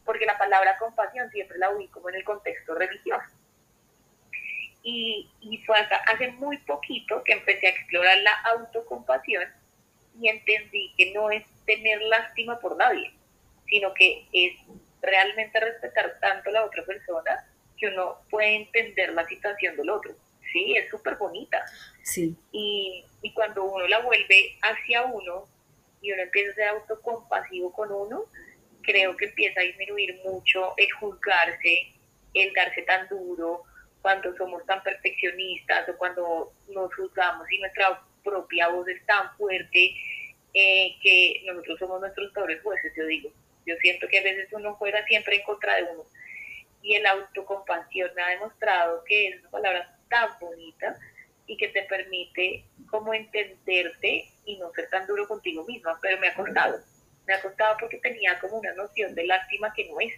Porque 0.04 0.24
la 0.24 0.38
palabra 0.38 0.78
compasión 0.78 1.28
siempre 1.32 1.58
la 1.58 1.70
uní 1.70 1.88
como 1.88 2.10
en 2.10 2.14
el 2.14 2.22
contexto 2.22 2.76
religioso. 2.76 3.39
Y, 4.82 5.28
fue 5.66 5.76
hace 5.78 6.28
muy 6.32 6.56
poquito 6.58 7.22
que 7.24 7.32
empecé 7.32 7.66
a 7.66 7.70
explorar 7.70 8.18
la 8.18 8.32
autocompasión 8.52 9.44
y 10.18 10.28
entendí 10.28 10.92
que 10.96 11.12
no 11.12 11.30
es 11.30 11.44
tener 11.66 12.00
lástima 12.02 12.58
por 12.58 12.76
nadie, 12.76 13.12
sino 13.66 13.92
que 13.94 14.26
es 14.32 14.54
realmente 15.02 15.60
respetar 15.60 16.18
tanto 16.20 16.50
a 16.50 16.52
la 16.52 16.64
otra 16.64 16.84
persona 16.84 17.46
que 17.76 17.88
uno 17.88 18.18
puede 18.30 18.56
entender 18.56 19.12
la 19.12 19.26
situación 19.26 19.76
del 19.76 19.90
otro. 19.90 20.14
Sí, 20.52 20.74
es 20.76 20.90
súper 20.90 21.16
bonita. 21.16 21.64
Sí. 22.02 22.36
Y, 22.50 23.04
y 23.22 23.32
cuando 23.32 23.64
uno 23.64 23.86
la 23.86 24.00
vuelve 24.00 24.58
hacia 24.62 25.04
uno 25.04 25.46
y 26.00 26.12
uno 26.12 26.22
empieza 26.22 26.50
a 26.50 26.54
ser 26.54 26.68
autocompasivo 26.68 27.72
con 27.72 27.92
uno, 27.92 28.24
creo 28.82 29.16
que 29.16 29.26
empieza 29.26 29.60
a 29.60 29.64
disminuir 29.64 30.20
mucho 30.24 30.74
el 30.76 30.90
juzgarse, 30.92 31.92
el 32.34 32.52
darse 32.52 32.82
tan 32.82 33.08
duro, 33.08 33.64
cuando 34.02 34.34
somos 34.36 34.64
tan 34.66 34.82
perfeccionistas 34.82 35.88
o 35.88 35.96
cuando 35.96 36.52
nos 36.68 36.94
juzgamos 36.94 37.50
y 37.50 37.58
nuestra 37.58 38.02
propia 38.22 38.68
voz 38.68 38.88
es 38.88 39.04
tan 39.06 39.36
fuerte 39.36 39.94
eh, 40.54 40.96
que 41.02 41.42
nosotros 41.46 41.78
somos 41.78 42.00
nuestros 42.00 42.32
peores 42.32 42.62
jueces, 42.62 42.92
yo 42.96 43.06
digo. 43.06 43.30
Yo 43.66 43.74
siento 43.76 44.08
que 44.08 44.18
a 44.18 44.22
veces 44.22 44.48
uno 44.52 44.76
fuera 44.76 45.04
siempre 45.06 45.36
en 45.36 45.42
contra 45.42 45.76
de 45.76 45.84
uno. 45.84 46.04
Y 46.82 46.94
el 46.94 47.06
autocompasión 47.06 48.10
me 48.14 48.22
ha 48.22 48.28
demostrado 48.30 49.04
que 49.04 49.28
es 49.28 49.40
una 49.40 49.50
palabra 49.50 49.98
tan 50.08 50.30
bonita 50.40 50.98
y 51.46 51.56
que 51.56 51.68
te 51.68 51.82
permite 51.82 52.64
como 52.88 53.12
entenderte 53.12 54.24
y 54.44 54.56
no 54.56 54.72
ser 54.72 54.88
tan 54.88 55.06
duro 55.06 55.28
contigo 55.28 55.64
misma, 55.66 55.98
pero 56.00 56.18
me 56.18 56.28
ha 56.28 56.34
costado. 56.34 56.78
Me 57.26 57.34
ha 57.34 57.42
costado 57.42 57.76
porque 57.78 57.98
tenía 57.98 58.38
como 58.40 58.58
una 58.58 58.72
noción 58.74 59.14
de 59.14 59.26
lástima 59.26 59.72
que 59.74 59.88
no 59.88 60.00
es. 60.00 60.14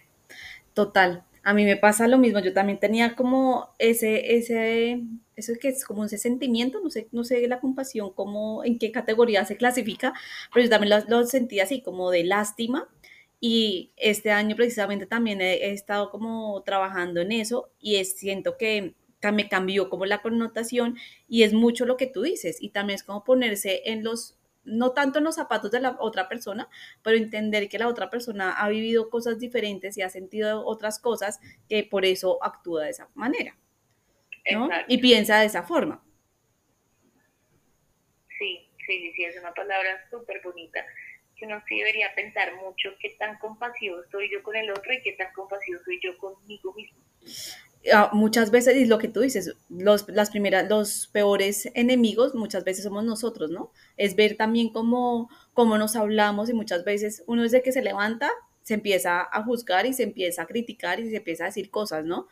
Total, 0.73 1.23
a 1.43 1.53
mí 1.53 1.65
me 1.65 1.77
pasa 1.77 2.07
lo 2.07 2.17
mismo, 2.17 2.39
yo 2.39 2.53
también 2.53 2.79
tenía 2.79 3.15
como 3.15 3.69
ese, 3.77 4.35
ese, 4.37 5.01
eso 5.35 5.53
que 5.59 5.69
es 5.69 5.85
como 5.85 6.05
ese 6.05 6.17
sentimiento, 6.17 6.79
no 6.81 6.89
sé, 6.89 7.09
no 7.11 7.23
sé 7.23 7.47
la 7.47 7.59
compasión, 7.59 8.11
cómo, 8.13 8.63
en 8.63 8.79
qué 8.79 8.91
categoría 8.91 9.45
se 9.45 9.57
clasifica, 9.57 10.13
pero 10.53 10.63
yo 10.63 10.69
también 10.69 11.03
lo, 11.07 11.19
lo 11.19 11.25
sentía 11.25 11.63
así, 11.63 11.81
como 11.81 12.11
de 12.11 12.23
lástima, 12.23 12.87
y 13.45 13.91
este 13.97 14.31
año 14.31 14.55
precisamente 14.55 15.05
también 15.05 15.41
he, 15.41 15.73
estado 15.73 16.09
como 16.11 16.63
trabajando 16.63 17.19
en 17.19 17.33
eso 17.33 17.69
y 17.77 17.97
es, 17.97 18.13
siento 18.17 18.55
que 18.55 18.95
me 19.33 19.49
cambió 19.49 19.89
como 19.89 20.05
la 20.05 20.21
connotación 20.21 20.95
y 21.27 21.43
es 21.43 21.51
mucho 21.53 21.85
lo 21.85 21.97
que 21.97 22.07
tú 22.07 22.21
dices 22.21 22.55
y 22.61 22.69
también 22.69 22.95
es 22.95 23.03
como 23.03 23.25
ponerse 23.25 23.81
en 23.91 24.01
los, 24.01 24.37
no 24.65 24.91
tanto 24.91 25.19
en 25.19 25.25
los 25.25 25.35
zapatos 25.35 25.71
de 25.71 25.79
la 25.79 25.97
otra 25.99 26.29
persona, 26.29 26.69
pero 27.01 27.17
entender 27.17 27.69
que 27.69 27.79
la 27.79 27.87
otra 27.87 28.09
persona 28.09 28.53
ha 28.53 28.69
vivido 28.69 29.09
cosas 29.09 29.39
diferentes 29.39 29.97
y 29.97 30.01
ha 30.01 30.09
sentido 30.09 30.65
otras 30.65 30.99
cosas 30.99 31.39
que 31.67 31.83
por 31.83 32.05
eso 32.05 32.43
actúa 32.43 32.83
de 32.83 32.89
esa 32.91 33.09
manera. 33.13 33.57
¿no? 34.51 34.69
Y 34.87 34.97
piensa 34.97 35.39
de 35.39 35.45
esa 35.45 35.63
forma. 35.63 36.03
Sí, 38.37 38.69
sí, 38.85 39.13
sí, 39.15 39.23
es 39.23 39.39
una 39.39 39.53
palabra 39.53 40.07
súper 40.09 40.41
bonita 40.43 40.85
que 41.35 41.45
uno 41.45 41.61
sí 41.67 41.77
debería 41.77 42.13
pensar 42.15 42.55
mucho 42.55 42.89
qué 42.99 43.09
tan 43.17 43.37
compasivo 43.39 43.97
soy 44.11 44.29
yo 44.31 44.43
con 44.43 44.55
el 44.55 44.69
otro 44.69 44.93
y 44.93 45.01
qué 45.01 45.13
tan 45.13 45.31
compasivo 45.33 45.79
soy 45.83 45.99
yo 46.03 46.17
conmigo 46.17 46.73
mismo. 46.73 46.99
Muchas 48.13 48.49
veces, 48.49 48.77
y 48.77 48.85
lo 48.85 48.97
que 48.97 49.09
tú 49.09 49.19
dices, 49.19 49.55
los, 49.69 50.07
las 50.07 50.29
primeras, 50.29 50.69
los 50.69 51.07
peores 51.07 51.69
enemigos 51.73 52.33
muchas 52.33 52.63
veces 52.63 52.85
somos 52.85 53.03
nosotros, 53.03 53.51
¿no? 53.51 53.71
Es 53.97 54.15
ver 54.15 54.37
también 54.37 54.69
cómo, 54.69 55.29
cómo 55.53 55.77
nos 55.77 55.95
hablamos 55.95 56.49
y 56.49 56.53
muchas 56.53 56.85
veces 56.85 57.23
uno 57.27 57.43
desde 57.43 57.61
que 57.61 57.73
se 57.73 57.81
levanta 57.81 58.31
se 58.61 58.75
empieza 58.75 59.27
a 59.29 59.43
juzgar 59.43 59.85
y 59.85 59.93
se 59.93 60.03
empieza 60.03 60.43
a 60.43 60.45
criticar 60.45 61.01
y 61.01 61.09
se 61.09 61.17
empieza 61.17 61.43
a 61.43 61.47
decir 61.47 61.69
cosas, 61.69 62.05
¿no? 62.05 62.27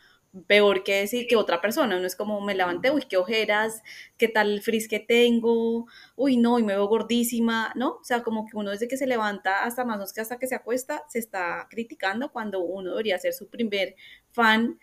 peor 0.48 0.84
que 0.84 1.02
decir 1.02 1.28
que 1.28 1.36
otra 1.36 1.62
persona, 1.62 2.00
no 2.00 2.08
es 2.08 2.16
como 2.16 2.40
me 2.42 2.56
levanté, 2.56 2.92
uy, 2.92 3.04
qué 3.10 3.18
ojeras, 3.18 3.84
qué 4.18 4.28
tal 4.28 4.62
frizz 4.62 4.88
que 4.88 5.00
tengo, 5.00 5.88
uy, 6.16 6.38
no, 6.38 6.58
y 6.60 6.64
me 6.64 6.74
veo 6.74 6.88
gordísima, 6.88 7.74
¿no? 7.76 7.96
O 7.96 8.04
sea, 8.04 8.24
como 8.24 8.46
que 8.46 8.56
uno 8.56 8.72
desde 8.72 8.88
que 8.88 8.98
se 8.98 9.08
levanta 9.08 9.64
hasta 9.66 9.84
más 9.84 10.14
que 10.14 10.22
hasta 10.22 10.40
que 10.40 10.48
se 10.48 10.56
acuesta, 10.56 11.04
se 11.10 11.20
está 11.20 11.68
criticando 11.70 12.32
cuando 12.32 12.62
uno 12.62 12.92
debería 12.92 13.20
ser 13.20 13.34
su 13.34 13.50
primer 13.50 13.96
fan 14.32 14.80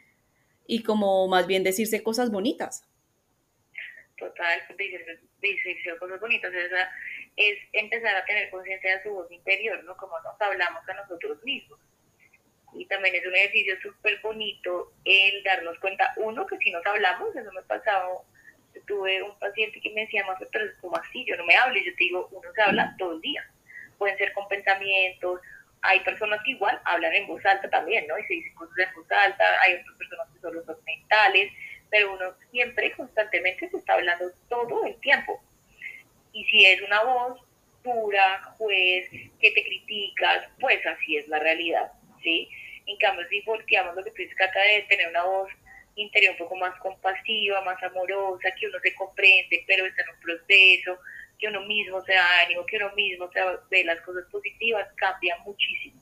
y 0.69 0.85
como 0.85 1.27
más 1.27 1.49
bien 1.49 1.65
decirse 1.65 2.05
cosas 2.05 2.31
bonitas. 2.31 2.87
Total, 4.17 4.61
decirse 5.41 5.97
cosas 5.99 6.21
bonitas, 6.21 6.53
es 7.37 7.59
empezar 7.73 8.15
a 8.15 8.25
tener 8.25 8.51
conciencia 8.51 8.97
de 8.97 9.03
su 9.03 9.11
voz 9.11 9.33
interior, 9.33 9.83
¿no? 9.85 9.97
Como 9.97 10.21
nos 10.21 10.41
hablamos 10.41 10.89
a 10.89 10.95
nosotros 10.95 11.43
mismos 11.43 11.81
y 12.75 12.85
también 12.87 13.15
es 13.15 13.27
un 13.27 13.35
ejercicio 13.35 13.81
súper 13.81 14.21
bonito 14.21 14.93
el 15.05 15.43
darnos 15.43 15.79
cuenta, 15.79 16.13
uno, 16.17 16.47
que 16.47 16.59
si 16.59 16.71
nos 16.71 16.85
hablamos, 16.85 17.35
eso 17.35 17.51
me 17.53 17.61
ha 17.61 17.65
pasado, 17.65 18.25
tuve 18.87 19.23
un 19.23 19.39
paciente 19.39 19.81
que 19.81 19.91
me 19.91 20.03
decía, 20.03 20.25
más, 20.27 20.39
pero 20.53 20.67
es 20.67 20.75
como 20.81 20.97
así, 20.97 21.25
yo 21.25 21.37
no 21.37 21.47
me 21.47 21.57
hablo, 21.57 21.79
y 21.79 21.87
yo 21.87 21.93
te 21.93 22.05
digo, 22.05 22.29
uno 22.31 22.53
se 22.53 22.63
habla 22.63 22.95
todo 22.99 23.15
el 23.15 23.21
día, 23.21 23.49
pueden 23.97 24.19
ser 24.19 24.33
con 24.35 24.47
pensamientos, 24.49 25.41
hay 25.83 26.01
personas 26.01 26.41
que 26.45 26.53
igual 26.53 26.81
hablan 26.85 27.15
en 27.15 27.27
voz 27.27 27.45
alta 27.47 27.69
también, 27.71 28.07
¿no? 28.07 28.19
Y 28.19 28.25
se 28.25 28.35
dicen 28.35 28.55
cosas 28.55 28.79
en 28.79 28.95
voz 28.95 29.11
alta, 29.11 29.45
hay 29.63 29.75
otras 29.75 29.97
personas 29.97 30.29
que 30.33 30.41
solo 30.41 30.65
son 30.65 30.77
mentales, 30.85 31.53
pero 31.91 32.15
uno 32.15 32.35
siempre 32.51 32.93
constantemente 32.93 33.69
se 33.69 33.77
está 33.77 33.95
hablando 33.95 34.31
todo 34.49 34.85
el 34.85 34.99
tiempo. 35.01 35.41
Y 36.33 36.45
si 36.45 36.67
es 36.67 36.83
una 36.83 37.03
voz 37.03 37.41
dura, 37.83 38.43
juez, 38.59 39.09
que 39.41 39.51
te 39.51 39.63
criticas, 39.65 40.49
pues 40.61 40.85
así 40.87 41.17
es 41.17 41.29
la 41.29 41.39
realidad, 41.39 41.93
¿sí? 42.23 42.49
En 42.87 42.97
cambio, 42.97 43.27
si 43.29 43.41
volteamos 43.43 43.95
lo 43.95 44.05
que 44.05 44.11
tú 44.11 44.17
dices, 44.17 44.37
trata 44.37 44.61
de 44.61 44.83
tener 44.89 45.09
una 45.09 45.25
voz 45.25 45.51
interior 45.95 46.33
un 46.33 46.39
poco 46.39 46.57
más 46.57 46.79
compasiva, 46.81 47.63
más 47.63 47.83
amorosa, 47.83 48.51
que 48.59 48.67
uno 48.67 48.79
se 48.81 48.95
comprende, 48.95 49.65
pero 49.67 49.87
está 49.87 50.03
en 50.03 50.11
un 50.11 50.21
proceso, 50.21 50.99
que 51.39 51.49
uno 51.49 51.61
mismo 51.67 52.03
se 52.03 52.15
da 52.15 52.41
ánimo, 52.45 52.67
que 52.67 52.77
uno 52.77 52.93
mismo 52.95 53.31
se 53.33 53.41
ve 53.71 53.85
las 53.85 54.01
cosas 54.01 54.25
positivas, 54.31 54.89
cambia 54.97 55.37
muchísimo 55.45 56.01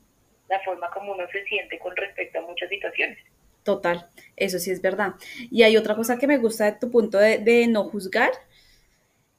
la 0.49 0.61
forma 0.61 0.90
como 0.90 1.12
uno 1.12 1.25
se 1.33 1.45
siente 1.45 1.78
con 1.78 1.95
respecto 1.97 2.38
a 2.38 2.43
muchas 2.43 2.69
situaciones. 2.69 3.19
Total, 3.62 4.09
eso 4.37 4.59
sí 4.59 4.71
es 4.71 4.81
verdad. 4.81 5.14
Y 5.50 5.64
hay 5.64 5.76
otra 5.76 5.97
cosa 5.97 6.19
que 6.19 6.26
me 6.26 6.38
gusta 6.38 6.66
de 6.66 6.78
tu 6.78 6.90
punto 6.90 7.19
de, 7.19 7.66
no 7.69 7.85
juzgar, 7.85 8.31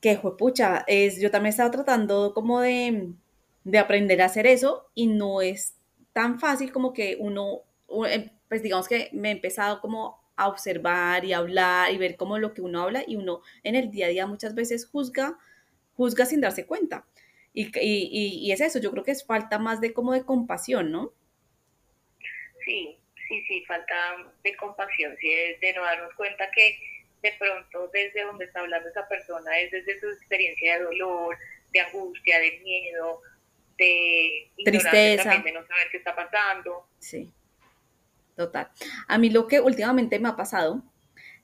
que 0.02 0.20
pucha, 0.38 0.84
es, 0.86 1.20
yo 1.22 1.32
también 1.32 1.48
he 1.48 1.50
estado 1.52 1.72
tratando 1.72 2.34
como 2.34 2.60
de, 2.60 3.14
de 3.64 3.78
aprender 3.80 4.22
a 4.22 4.26
hacer 4.26 4.46
eso 4.46 4.90
y 4.94 5.08
no 5.08 5.42
es 5.42 5.78
tan 6.14 6.40
fácil 6.40 6.72
como 6.72 6.94
que 6.94 7.16
uno, 7.20 7.62
em, 8.10 8.30
pues 8.50 8.62
digamos 8.62 8.88
que 8.88 9.10
me 9.14 9.30
he 9.30 9.32
empezado 9.32 9.80
como 9.80 10.20
a 10.36 10.50
observar 10.50 11.26
y 11.26 11.34
hablar 11.34 11.92
y 11.92 11.98
ver 11.98 12.16
cómo 12.16 12.38
lo 12.38 12.54
que 12.54 12.62
uno 12.62 12.84
habla 12.84 13.04
y 13.08 13.16
uno 13.16 13.42
en 13.64 13.76
el 13.76 13.92
día 13.92 14.08
a 14.08 14.10
día 14.10 14.28
muchas 14.28 14.54
veces 14.56 14.86
juzga, 14.86 15.38
juzga 15.98 16.26
sin 16.26 16.42
darse 16.42 16.66
cuenta. 16.66 17.06
Y, 17.54 17.72
y, 17.82 18.52
es 18.52 18.62
eso, 18.62 18.80
yo 18.80 18.92
creo 18.92 19.04
que 19.04 19.12
es 19.12 19.26
falta 19.26 19.58
más 19.58 19.82
de 19.82 19.92
como 19.92 20.14
de 20.14 20.24
compasión, 20.24 20.92
¿no? 20.92 21.12
Sí, 22.64 23.00
sí, 23.28 23.44
sí, 23.48 23.66
falta 23.66 23.96
de 24.44 24.56
compasión, 24.56 25.16
sí, 25.20 25.30
de 25.60 25.74
no 25.74 25.82
darnos 25.84 26.14
cuenta 26.14 26.52
que 26.52 26.78
de 27.24 27.34
pronto 27.40 27.90
desde 27.92 28.24
donde 28.24 28.46
está 28.46 28.60
hablando 28.60 28.88
esa 28.88 29.08
persona 29.08 29.60
es 29.60 29.72
desde 29.72 30.00
su 30.00 30.08
experiencia 30.08 30.78
de 30.78 30.84
dolor, 30.84 31.36
de 31.74 31.80
angustia, 31.80 32.40
de 32.40 32.60
miedo, 32.60 33.22
de 33.80 34.52
tristeza, 34.64 35.38
de 35.40 35.52
no 35.52 35.66
saber 35.66 35.88
qué 35.92 35.98
está 35.98 36.16
pasando. 36.16 36.88
Sí, 37.00 37.34
total. 38.36 38.70
A 39.08 39.18
mí 39.18 39.32
lo 39.32 39.48
que 39.48 39.62
últimamente 39.62 40.20
me 40.20 40.30
ha 40.30 40.36
pasado, 40.36 40.84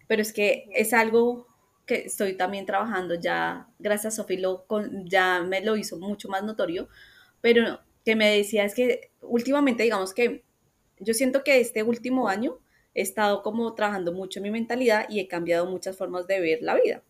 pero 0.07 0.21
es 0.21 0.31
que 0.31 0.69
es 0.73 0.93
algo 0.93 1.47
que 1.85 1.95
estoy 2.05 2.35
también 2.37 2.65
trabajando 2.65 3.15
ya, 3.15 3.67
gracias 3.79 4.13
a 4.13 4.23
Sofi, 4.23 4.37
lo, 4.37 4.65
ya 5.05 5.43
me 5.43 5.61
lo 5.61 5.75
hizo 5.75 5.97
mucho 5.97 6.29
más 6.29 6.43
notorio, 6.43 6.87
pero 7.41 7.79
que 8.05 8.15
me 8.15 8.35
decía 8.35 8.63
es 8.63 8.73
que 8.73 9.11
últimamente, 9.21 9.83
digamos 9.83 10.13
que 10.13 10.43
yo 10.99 11.13
siento 11.13 11.43
que 11.43 11.59
este 11.59 11.83
último 11.83 12.27
año 12.27 12.59
he 12.93 13.01
estado 13.01 13.41
como 13.41 13.73
trabajando 13.75 14.13
mucho 14.13 14.39
en 14.39 14.43
mi 14.43 14.51
mentalidad 14.51 15.05
y 15.09 15.19
he 15.19 15.27
cambiado 15.27 15.65
muchas 15.65 15.97
formas 15.97 16.27
de 16.27 16.39
ver 16.39 16.59
la 16.61 16.75
vida. 16.75 17.03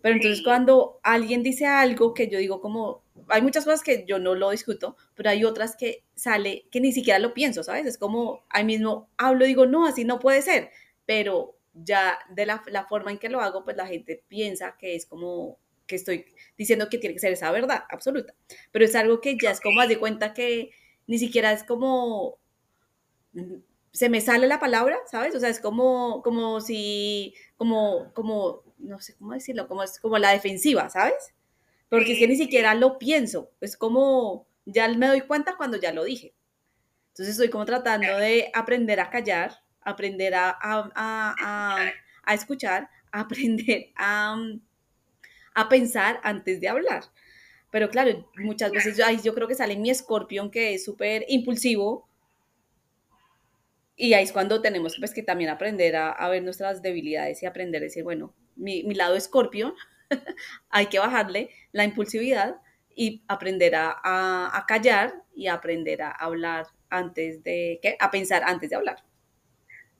Pero 0.00 0.14
entonces 0.14 0.42
cuando 0.44 1.00
alguien 1.02 1.42
dice 1.42 1.66
algo 1.66 2.14
que 2.14 2.28
yo 2.28 2.38
digo 2.38 2.60
como, 2.60 3.02
hay 3.28 3.42
muchas 3.42 3.64
cosas 3.64 3.82
que 3.82 4.04
yo 4.06 4.18
no 4.18 4.34
lo 4.34 4.50
discuto, 4.50 4.96
pero 5.14 5.30
hay 5.30 5.44
otras 5.44 5.76
que 5.76 6.04
sale 6.14 6.66
que 6.70 6.80
ni 6.80 6.92
siquiera 6.92 7.18
lo 7.18 7.34
pienso, 7.34 7.64
¿sabes? 7.64 7.86
Es 7.86 7.98
como 7.98 8.44
ahí 8.48 8.64
mismo 8.64 9.10
hablo, 9.16 9.44
digo, 9.44 9.66
no, 9.66 9.86
así 9.86 10.04
no 10.04 10.20
puede 10.20 10.42
ser, 10.42 10.70
pero 11.04 11.57
ya 11.84 12.18
de 12.30 12.46
la, 12.46 12.62
la 12.66 12.84
forma 12.84 13.10
en 13.10 13.18
que 13.18 13.28
lo 13.28 13.40
hago, 13.40 13.64
pues 13.64 13.76
la 13.76 13.86
gente 13.86 14.22
piensa 14.28 14.76
que 14.78 14.94
es 14.94 15.06
como 15.06 15.58
que 15.86 15.96
estoy 15.96 16.26
diciendo 16.56 16.88
que 16.90 16.98
tiene 16.98 17.14
que 17.14 17.20
ser 17.20 17.32
esa 17.32 17.50
verdad 17.50 17.84
absoluta, 17.88 18.34
pero 18.70 18.84
es 18.84 18.94
algo 18.94 19.20
que 19.20 19.36
ya 19.40 19.50
es 19.50 19.60
como, 19.60 19.80
haz 19.80 19.88
de 19.88 19.98
cuenta 19.98 20.34
que 20.34 20.70
ni 21.06 21.18
siquiera 21.18 21.52
es 21.52 21.64
como, 21.64 22.38
se 23.92 24.08
me 24.10 24.20
sale 24.20 24.46
la 24.46 24.60
palabra, 24.60 24.98
¿sabes? 25.10 25.34
O 25.34 25.40
sea, 25.40 25.48
es 25.48 25.60
como, 25.60 26.22
como 26.22 26.60
si, 26.60 27.34
como, 27.56 28.12
como, 28.12 28.62
no 28.78 29.00
sé 29.00 29.14
cómo 29.16 29.32
decirlo, 29.32 29.66
como 29.66 29.82
es 29.82 29.98
como 29.98 30.18
la 30.18 30.32
defensiva, 30.32 30.90
¿sabes? 30.90 31.32
porque 31.88 32.12
es 32.12 32.18
que 32.18 32.28
ni 32.28 32.36
siquiera 32.36 32.74
lo 32.74 32.98
pienso, 32.98 33.50
es 33.60 33.76
como, 33.76 34.46
ya 34.66 34.88
me 34.88 35.06
doy 35.06 35.22
cuenta 35.22 35.56
cuando 35.56 35.78
ya 35.78 35.92
lo 35.92 36.04
dije. 36.04 36.34
Entonces 37.08 37.34
estoy 37.34 37.48
como 37.48 37.64
tratando 37.64 38.16
de 38.18 38.50
aprender 38.54 39.00
a 39.00 39.10
callar, 39.10 39.62
aprender 39.88 40.34
a, 40.34 40.56
a, 40.60 41.92
a, 42.24 42.34
escuchar, 42.34 42.88
aprender 43.12 43.90
a, 43.96 44.36
a 45.54 45.68
pensar 45.68 46.20
antes 46.22 46.60
de 46.60 46.68
hablar. 46.68 47.04
Pero 47.70 47.90
claro, 47.90 48.30
muchas 48.38 48.72
veces 48.72 48.96
yo, 48.96 49.04
yo 49.22 49.34
creo 49.34 49.48
que 49.48 49.54
sale 49.54 49.76
mi 49.76 49.90
escorpión 49.90 50.50
que 50.50 50.74
es 50.74 50.84
súper 50.84 51.24
impulsivo. 51.28 52.08
Y 53.96 54.14
ahí 54.14 54.24
es 54.24 54.32
cuando 54.32 54.62
tenemos 54.62 54.96
pues, 54.98 55.12
que 55.12 55.22
también 55.22 55.50
aprender 55.50 55.96
a, 55.96 56.28
ver 56.28 56.42
nuestras 56.42 56.82
debilidades 56.82 57.42
y 57.42 57.46
aprender 57.46 57.82
a 57.82 57.84
decir, 57.84 58.04
bueno, 58.04 58.32
mi, 58.56 58.84
mi 58.84 58.94
lado 58.94 59.16
escorpión 59.16 59.74
hay 60.70 60.86
que 60.86 60.98
bajarle 60.98 61.50
la 61.72 61.84
impulsividad 61.84 62.60
y 62.98 63.22
aprender 63.28 63.74
a, 63.76 64.64
callar 64.66 65.22
y 65.32 65.46
aprender 65.46 66.02
a 66.02 66.10
hablar 66.10 66.66
antes 66.90 67.44
de, 67.44 67.78
¿qué? 67.80 67.96
A 68.00 68.10
pensar 68.10 68.42
antes 68.44 68.70
de 68.70 68.76
hablar. 68.76 69.04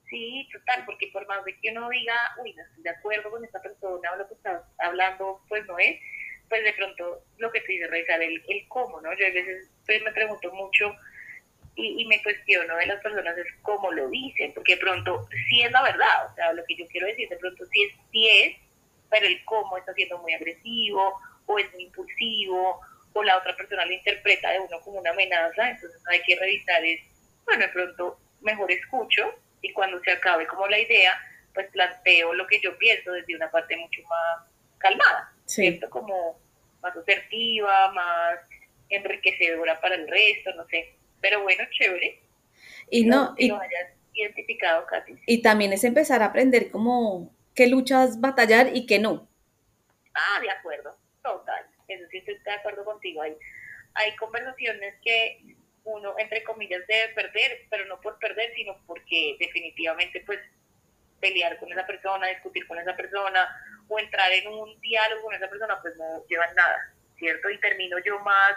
Sí, 0.09 0.49
total, 0.51 0.85
porque 0.85 1.07
por 1.13 1.27
más 1.27 1.45
de 1.45 1.55
que 1.59 1.69
uno 1.71 1.87
diga, 1.89 2.15
uy, 2.41 2.53
no 2.53 2.63
estoy 2.63 2.83
de 2.83 2.89
acuerdo 2.89 3.29
con 3.29 3.45
esta 3.45 3.61
persona 3.61 4.11
o 4.11 4.15
lo 4.15 4.27
que 4.27 4.33
está 4.33 4.63
hablando, 4.79 5.41
pues 5.47 5.65
no 5.67 5.77
es, 5.77 5.99
pues 6.49 6.63
de 6.63 6.73
pronto 6.73 7.23
lo 7.37 7.51
que 7.51 7.61
tú 7.61 7.67
dices, 7.67 7.89
revisar 7.91 8.21
el, 8.23 8.43
el 8.47 8.67
cómo, 8.67 8.99
¿no? 9.01 9.13
Yo 9.13 9.27
a 9.27 9.29
veces 9.29 9.69
pues, 9.85 10.01
me 10.01 10.11
pregunto 10.11 10.51
mucho 10.51 10.95
y, 11.75 12.01
y, 12.01 12.05
me 12.07 12.21
cuestiono 12.23 12.75
de 12.75 12.87
las 12.87 13.01
personas 13.01 13.37
es 13.37 13.45
cómo 13.61 13.91
lo 13.91 14.09
dicen, 14.09 14.51
porque 14.53 14.75
de 14.75 14.81
pronto 14.81 15.27
sí 15.47 15.61
es 15.61 15.71
la 15.71 15.83
verdad, 15.83 16.25
o 16.31 16.35
sea, 16.35 16.53
lo 16.53 16.65
que 16.65 16.75
yo 16.75 16.85
quiero 16.87 17.05
decir 17.05 17.29
de 17.29 17.37
pronto 17.37 17.63
sí 17.67 17.83
es, 17.83 17.93
sí 18.11 18.27
es, 18.27 18.57
pero 19.11 19.27
el 19.27 19.45
cómo 19.45 19.77
está 19.77 19.93
siendo 19.93 20.17
muy 20.17 20.33
agresivo 20.33 21.19
o 21.45 21.59
es 21.59 21.71
muy 21.73 21.83
impulsivo 21.83 22.81
o 23.13 23.23
la 23.23 23.37
otra 23.37 23.55
persona 23.55 23.85
lo 23.85 23.93
interpreta 23.93 24.51
de 24.51 24.59
uno 24.59 24.81
como 24.81 24.99
una 24.99 25.11
amenaza, 25.11 25.69
entonces 25.69 26.01
hay 26.07 26.21
que 26.23 26.35
revisar 26.35 26.83
es, 26.83 27.01
bueno, 27.45 27.61
de 27.61 27.69
pronto 27.69 28.19
mejor 28.41 28.71
escucho 28.71 29.35
y 29.61 29.73
cuando 29.73 30.01
se 30.01 30.11
acabe 30.11 30.47
como 30.47 30.67
la 30.67 30.79
idea, 30.79 31.19
pues 31.53 31.67
planteo 31.71 32.33
lo 32.33 32.47
que 32.47 32.59
yo 32.61 32.77
pienso 32.77 33.11
desde 33.11 33.35
una 33.35 33.49
parte 33.51 33.75
mucho 33.77 34.01
más 34.03 34.45
calmada, 34.77 35.31
¿cierto? 35.45 35.89
Como 35.89 36.39
más 36.81 36.95
asertiva, 36.95 37.91
más 37.91 38.39
enriquecedora 38.89 39.79
para 39.79 39.95
el 39.95 40.07
resto, 40.07 40.53
no 40.55 40.65
sé. 40.67 40.95
Pero 41.21 41.43
bueno, 41.43 41.63
chévere. 41.71 42.21
Y 42.89 43.05
no, 43.05 43.35
y, 43.37 43.49
lo 43.49 43.59
hayas 43.59 43.91
identificado, 44.13 44.85
Katy. 44.85 45.15
Y 45.25 45.41
también 45.41 45.73
es 45.73 45.83
empezar 45.83 46.21
a 46.21 46.27
aprender 46.27 46.71
como 46.71 47.33
qué 47.55 47.67
luchas 47.67 48.19
batallar 48.19 48.75
y 48.75 48.85
qué 48.85 48.99
no. 48.99 49.27
Ah, 50.13 50.39
de 50.41 50.49
acuerdo, 50.49 50.97
total. 51.21 51.65
Eso 51.87 52.05
sí 52.09 52.17
estoy 52.17 52.37
de 52.39 52.51
acuerdo 52.51 52.85
contigo. 52.85 53.21
Hay, 53.21 53.35
hay 53.95 54.15
conversaciones 54.15 54.95
que 55.03 55.55
uno, 55.83 56.15
entre 56.17 56.43
comillas, 56.43 56.85
debe 56.87 57.13
perder, 57.13 57.65
pero 57.69 57.85
no 57.85 57.99
por 58.01 58.19
perder, 58.19 58.53
sino 58.55 58.77
porque 58.85 59.35
definitivamente, 59.39 60.21
pues, 60.25 60.39
pelear 61.19 61.57
con 61.59 61.71
esa 61.71 61.85
persona, 61.85 62.27
discutir 62.27 62.67
con 62.67 62.79
esa 62.79 62.95
persona 62.95 63.47
o 63.87 63.99
entrar 63.99 64.31
en 64.31 64.47
un 64.47 64.79
diálogo 64.81 65.23
con 65.23 65.35
esa 65.35 65.49
persona, 65.49 65.81
pues 65.81 65.95
no 65.97 66.25
llevan 66.27 66.53
nada, 66.55 66.93
¿cierto? 67.17 67.49
Y 67.49 67.59
termino 67.59 67.97
yo 67.99 68.19
más 68.19 68.53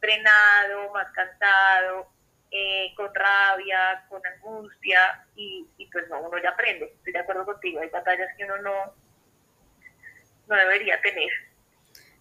drenado, 0.00 0.90
más 0.92 1.10
cansado, 1.12 2.08
eh, 2.50 2.92
con 2.96 3.12
rabia, 3.14 4.04
con 4.08 4.20
angustia, 4.26 5.26
y, 5.34 5.66
y, 5.78 5.86
pues 5.86 6.08
no, 6.08 6.20
uno 6.20 6.38
ya 6.42 6.50
aprende. 6.50 6.92
Estoy 6.96 7.12
de 7.12 7.18
acuerdo 7.18 7.44
contigo, 7.44 7.80
hay 7.80 7.88
batallas 7.88 8.28
que 8.36 8.44
uno 8.44 8.58
no, 8.58 8.94
no 10.48 10.56
debería 10.56 11.00
tener. 11.00 11.30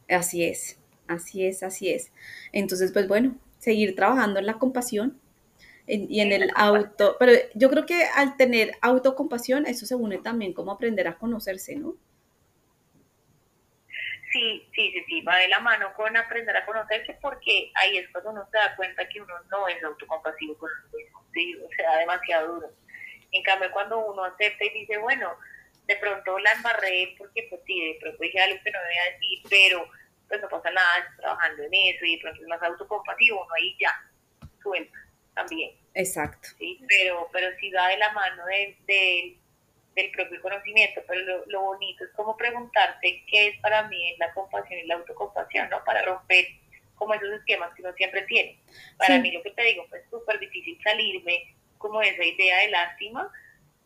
Así 0.09 0.43
es, 0.43 0.79
así 1.07 1.45
es, 1.45 1.63
así 1.63 1.91
es. 1.91 2.11
Entonces, 2.51 2.91
pues 2.91 3.07
bueno, 3.07 3.35
seguir 3.63 3.95
trabajando 3.95 4.39
en 4.39 4.45
la 4.45 4.55
compasión 4.55 5.19
en, 5.87 6.11
y 6.11 6.19
en 6.19 6.31
el 6.33 6.51
auto, 6.55 7.15
pero 7.17 7.31
yo 7.53 7.69
creo 7.69 7.85
que 7.85 8.03
al 8.15 8.35
tener 8.35 8.73
autocompasión, 8.81 9.65
eso 9.65 9.85
se 9.85 9.95
une 9.95 10.17
también 10.17 10.53
como 10.53 10.71
aprender 10.71 11.07
a 11.07 11.17
conocerse, 11.17 11.75
¿no? 11.75 11.95
Sí, 14.33 14.67
sí, 14.73 14.91
sí, 14.91 15.03
sí, 15.07 15.21
va 15.21 15.37
de 15.37 15.47
la 15.47 15.59
mano 15.59 15.93
con 15.95 16.17
aprender 16.17 16.57
a 16.57 16.65
conocerse 16.65 17.17
porque 17.21 17.71
ahí 17.75 17.97
es 17.97 18.09
cuando 18.09 18.31
uno 18.31 18.47
se 18.51 18.57
da 18.57 18.75
cuenta 18.75 19.07
que 19.07 19.21
uno 19.21 19.33
no 19.49 19.67
es 19.67 19.81
autocompasivo 19.83 20.57
con 20.57 20.69
uno 20.69 20.97
mismo, 20.97 21.23
sí, 21.33 21.55
o 21.55 21.69
sea, 21.75 21.99
demasiado 21.99 22.55
duro. 22.55 22.71
En 23.31 23.43
cambio, 23.43 23.71
cuando 23.71 23.99
uno 23.99 24.23
acepta 24.25 24.65
y 24.65 24.79
dice, 24.79 24.97
bueno, 24.97 25.29
de 25.87 25.95
pronto 25.97 26.37
la 26.39 26.51
embarré 26.53 27.15
porque 27.17 27.47
pues 27.49 27.61
sí, 27.65 27.93
de 27.93 27.97
pronto 28.01 28.17
dije 28.21 28.39
algo 28.41 28.57
que 28.63 28.71
no 28.71 28.79
debía 28.79 29.13
decir, 29.13 29.39
pero 29.49 29.87
pues 30.33 30.41
no 30.41 30.49
pasa 30.49 30.71
nada, 30.71 30.97
estoy 30.99 31.17
trabajando 31.17 31.63
en 31.63 31.73
eso 31.73 32.05
y 32.05 32.15
de 32.15 32.21
pronto 32.21 32.41
es 32.41 32.47
más 32.47 32.61
autocompasivo, 32.63 33.43
uno 33.43 33.53
ahí 33.55 33.75
ya 33.79 33.93
suelta 34.61 34.97
también. 35.35 35.71
Exacto. 35.93 36.49
Sí, 36.57 36.79
pero, 36.87 37.29
pero 37.31 37.47
sí 37.59 37.71
va 37.71 37.89
de 37.89 37.97
la 37.97 38.11
mano 38.13 38.45
de, 38.45 38.77
de 38.87 39.37
del 39.95 40.09
propio 40.09 40.41
conocimiento, 40.41 41.01
pero 41.07 41.21
lo, 41.21 41.45
lo, 41.45 41.61
bonito 41.61 42.03
es 42.03 42.09
como 42.15 42.35
preguntarte 42.35 43.23
qué 43.27 43.49
es 43.49 43.59
para 43.59 43.87
mí 43.89 44.15
la 44.17 44.33
compasión 44.33 44.79
y 44.79 44.87
la 44.87 44.95
autocompasión, 44.95 45.69
¿no? 45.69 45.83
Para 45.83 46.01
romper 46.01 46.47
como 46.95 47.13
esos 47.13 47.29
esquemas 47.29 47.71
que 47.75 47.83
uno 47.83 47.93
siempre 47.93 48.23
tiene. 48.23 48.57
Para 48.97 49.17
sí. 49.17 49.21
mí 49.21 49.31
lo 49.31 49.43
que 49.43 49.51
te 49.51 49.61
digo, 49.61 49.85
fue 49.89 50.03
súper 50.09 50.39
difícil 50.39 50.79
salirme 50.83 51.55
como 51.77 51.99
de 51.99 52.09
esa 52.09 52.23
idea 52.23 52.57
de 52.61 52.69
lástima 52.69 53.31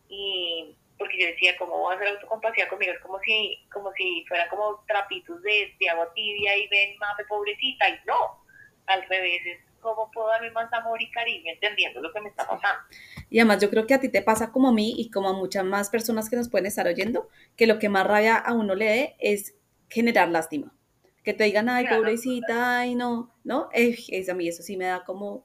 y 0.08 0.74
porque 0.98 1.18
yo 1.18 1.26
decía, 1.26 1.56
¿cómo 1.58 1.78
voy 1.78 1.94
a 1.94 1.96
hacer 1.96 2.08
autocompasión 2.08 2.68
conmigo? 2.68 2.92
Es 2.92 3.00
como 3.00 3.18
si, 3.20 3.64
como 3.72 3.92
si 3.92 4.24
fueran 4.26 4.48
como 4.48 4.84
trapitos 4.86 5.40
de, 5.42 5.74
de 5.78 5.88
agua 5.88 6.12
tibia 6.14 6.56
y 6.56 6.68
ven, 6.68 6.98
mame, 6.98 7.24
pobrecita, 7.28 7.88
y 7.88 7.98
no, 8.06 8.44
al 8.86 9.02
revés, 9.08 9.40
es 9.46 9.58
cómo 9.80 10.10
puedo 10.12 10.28
darme 10.28 10.50
más 10.50 10.72
amor 10.72 11.00
y 11.00 11.10
cariño 11.10 11.52
entendiendo 11.52 12.00
lo 12.00 12.12
que 12.12 12.20
me 12.20 12.28
está 12.28 12.46
pasando. 12.46 12.82
Y 13.30 13.38
además 13.38 13.60
yo 13.60 13.70
creo 13.70 13.86
que 13.86 13.94
a 13.94 14.00
ti 14.00 14.08
te 14.08 14.22
pasa 14.22 14.50
como 14.50 14.68
a 14.68 14.72
mí 14.72 14.94
y 14.98 15.10
como 15.10 15.28
a 15.28 15.32
muchas 15.32 15.64
más 15.64 15.90
personas 15.90 16.28
que 16.28 16.36
nos 16.36 16.48
pueden 16.48 16.66
estar 16.66 16.86
oyendo, 16.86 17.28
que 17.56 17.66
lo 17.66 17.78
que 17.78 17.88
más 17.88 18.06
rabia 18.06 18.36
a 18.36 18.52
uno 18.54 18.74
le 18.74 18.84
dé 18.86 19.16
es 19.18 19.54
generar 19.88 20.28
lástima. 20.28 20.74
Que 21.22 21.34
te 21.34 21.44
digan, 21.44 21.68
ay, 21.68 21.86
pobrecita, 21.86 22.78
ay, 22.78 22.94
no, 22.94 23.34
¿no? 23.44 23.68
Eh, 23.72 23.96
es, 24.08 24.28
a 24.28 24.34
mí 24.34 24.48
eso 24.48 24.62
sí 24.62 24.76
me 24.76 24.86
da 24.86 25.04
como, 25.04 25.44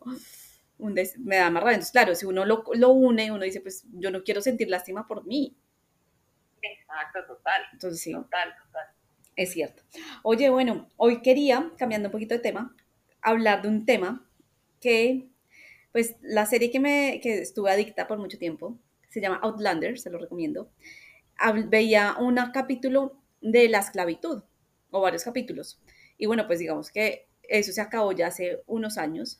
un 0.77 0.95
me 1.19 1.35
da 1.37 1.49
más 1.49 1.63
rabia. 1.63 1.75
Entonces, 1.75 1.91
claro, 1.91 2.15
si 2.15 2.25
uno 2.25 2.45
lo, 2.45 2.63
lo 2.73 2.89
une, 2.89 3.31
uno 3.31 3.43
dice, 3.43 3.61
pues 3.61 3.85
yo 3.93 4.11
no 4.11 4.23
quiero 4.23 4.41
sentir 4.41 4.69
lástima 4.69 5.07
por 5.07 5.25
mí. 5.25 5.55
Exacto, 6.61 7.19
total. 7.27 7.61
Entonces, 7.73 8.01
sí. 8.01 8.13
Total, 8.13 8.55
total. 8.65 8.87
Es 9.35 9.51
cierto. 9.51 9.83
Oye, 10.23 10.49
bueno, 10.49 10.89
hoy 10.97 11.21
quería, 11.21 11.71
cambiando 11.77 12.09
un 12.09 12.11
poquito 12.11 12.35
de 12.35 12.39
tema, 12.39 12.75
hablar 13.21 13.61
de 13.61 13.67
un 13.69 13.85
tema 13.85 14.29
que, 14.79 15.29
pues, 15.91 16.15
la 16.21 16.45
serie 16.45 16.71
que, 16.71 16.79
me, 16.79 17.19
que 17.21 17.39
estuve 17.41 17.71
adicta 17.71 18.07
por 18.07 18.17
mucho 18.19 18.37
tiempo, 18.37 18.77
se 19.09 19.21
llama 19.21 19.39
Outlander, 19.43 19.99
se 19.99 20.09
lo 20.09 20.17
recomiendo, 20.17 20.71
veía 21.67 22.15
un 22.19 22.37
capítulo 22.53 23.21
de 23.41 23.69
la 23.69 23.79
esclavitud, 23.79 24.43
o 24.91 25.01
varios 25.01 25.23
capítulos. 25.23 25.81
Y 26.17 26.25
bueno, 26.25 26.47
pues 26.47 26.59
digamos 26.59 26.91
que 26.91 27.27
eso 27.43 27.71
se 27.71 27.81
acabó 27.81 28.11
ya 28.11 28.27
hace 28.27 28.63
unos 28.65 28.97
años, 28.97 29.39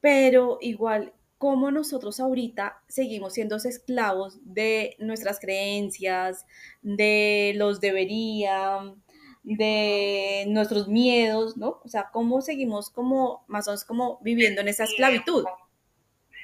pero 0.00 0.58
igual, 0.60 1.12
como 1.38 1.70
nosotros 1.70 2.20
ahorita 2.20 2.82
seguimos 2.88 3.34
siendo 3.34 3.56
esclavos 3.56 4.38
de 4.44 4.96
nuestras 4.98 5.40
creencias, 5.40 6.46
de 6.82 7.54
los 7.56 7.80
deberían, 7.80 9.02
de 9.42 10.44
nuestros 10.48 10.88
miedos, 10.88 11.56
¿no? 11.56 11.80
O 11.82 11.88
sea, 11.88 12.10
cómo 12.12 12.42
seguimos 12.42 12.90
como, 12.90 13.44
más 13.48 13.66
o 13.68 13.70
menos 13.70 13.84
como 13.84 14.18
viviendo 14.22 14.60
en 14.60 14.68
esa 14.68 14.84
esclavitud. 14.84 15.44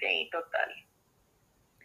Sí, 0.00 0.28
total. 0.30 0.70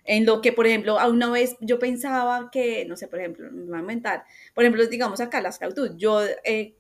En 0.03 0.25
lo 0.25 0.41
que, 0.41 0.51
por 0.51 0.65
ejemplo, 0.65 0.99
a 0.99 1.07
una 1.07 1.29
vez 1.29 1.57
yo 1.59 1.79
pensaba 1.79 2.49
que, 2.51 2.85
no 2.85 2.97
sé, 2.97 3.07
por 3.07 3.19
ejemplo, 3.19 3.49
me 3.51 3.65
voy 3.65 3.77
a 3.77 3.81
inventar, 3.81 4.23
por 4.55 4.63
ejemplo, 4.63 4.85
digamos 4.87 5.21
acá 5.21 5.41
la 5.41 5.49
esclavitud, 5.49 5.95
yo 5.97 6.21
eh, 6.43 6.75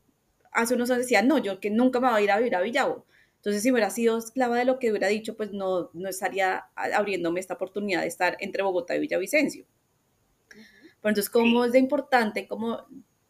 hace 0.51 0.75
unos 0.75 0.89
años 0.89 1.03
decía, 1.03 1.21
no, 1.21 1.37
yo 1.37 1.59
que 1.59 1.69
nunca 1.69 1.99
me 1.99 2.09
voy 2.09 2.21
a 2.21 2.23
ir 2.23 2.31
a 2.31 2.37
vivir 2.37 2.55
a 2.55 2.61
Villavo. 2.61 3.05
Entonces, 3.41 3.63
si 3.63 3.71
hubiera 3.71 3.89
sido 3.89 4.19
esclava 4.19 4.55
de 4.55 4.65
lo 4.65 4.77
que 4.77 4.91
hubiera 4.91 5.07
dicho, 5.07 5.35
pues 5.35 5.51
no, 5.51 5.89
no 5.93 6.07
estaría 6.07 6.67
abriéndome 6.75 7.39
esta 7.39 7.55
oportunidad 7.55 8.01
de 8.01 8.07
estar 8.07 8.37
entre 8.39 8.61
Bogotá 8.61 8.95
y 8.95 8.99
Villavicencio. 8.99 9.63
Uh 9.65 10.57
-huh. 10.57 10.65
Pero 11.01 11.09
entonces, 11.09 11.29
¿cómo 11.29 11.63
sí. 11.63 11.67
es 11.67 11.73
de 11.73 11.79
importante 11.79 12.47
como 12.47 12.85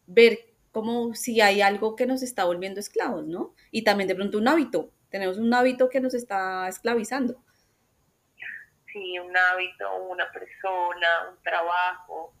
ver 0.06 0.52
como 0.70 1.14
si 1.14 1.40
hay 1.40 1.60
algo 1.60 1.96
que 1.96 2.06
nos 2.06 2.22
está 2.22 2.44
volviendo 2.44 2.80
esclavos, 2.80 3.26
¿no? 3.26 3.54
Y 3.70 3.84
también 3.84 4.08
de 4.08 4.14
pronto 4.14 4.38
un 4.38 4.48
hábito, 4.48 4.90
tenemos 5.10 5.36
un 5.36 5.52
hábito 5.52 5.88
que 5.88 6.00
nos 6.00 6.14
está 6.14 6.66
esclavizando. 6.68 7.42
Sí, 8.90 9.18
un 9.18 9.36
hábito, 9.36 9.94
una 10.04 10.30
persona, 10.32 11.30
un 11.30 11.42
trabajo, 11.42 12.34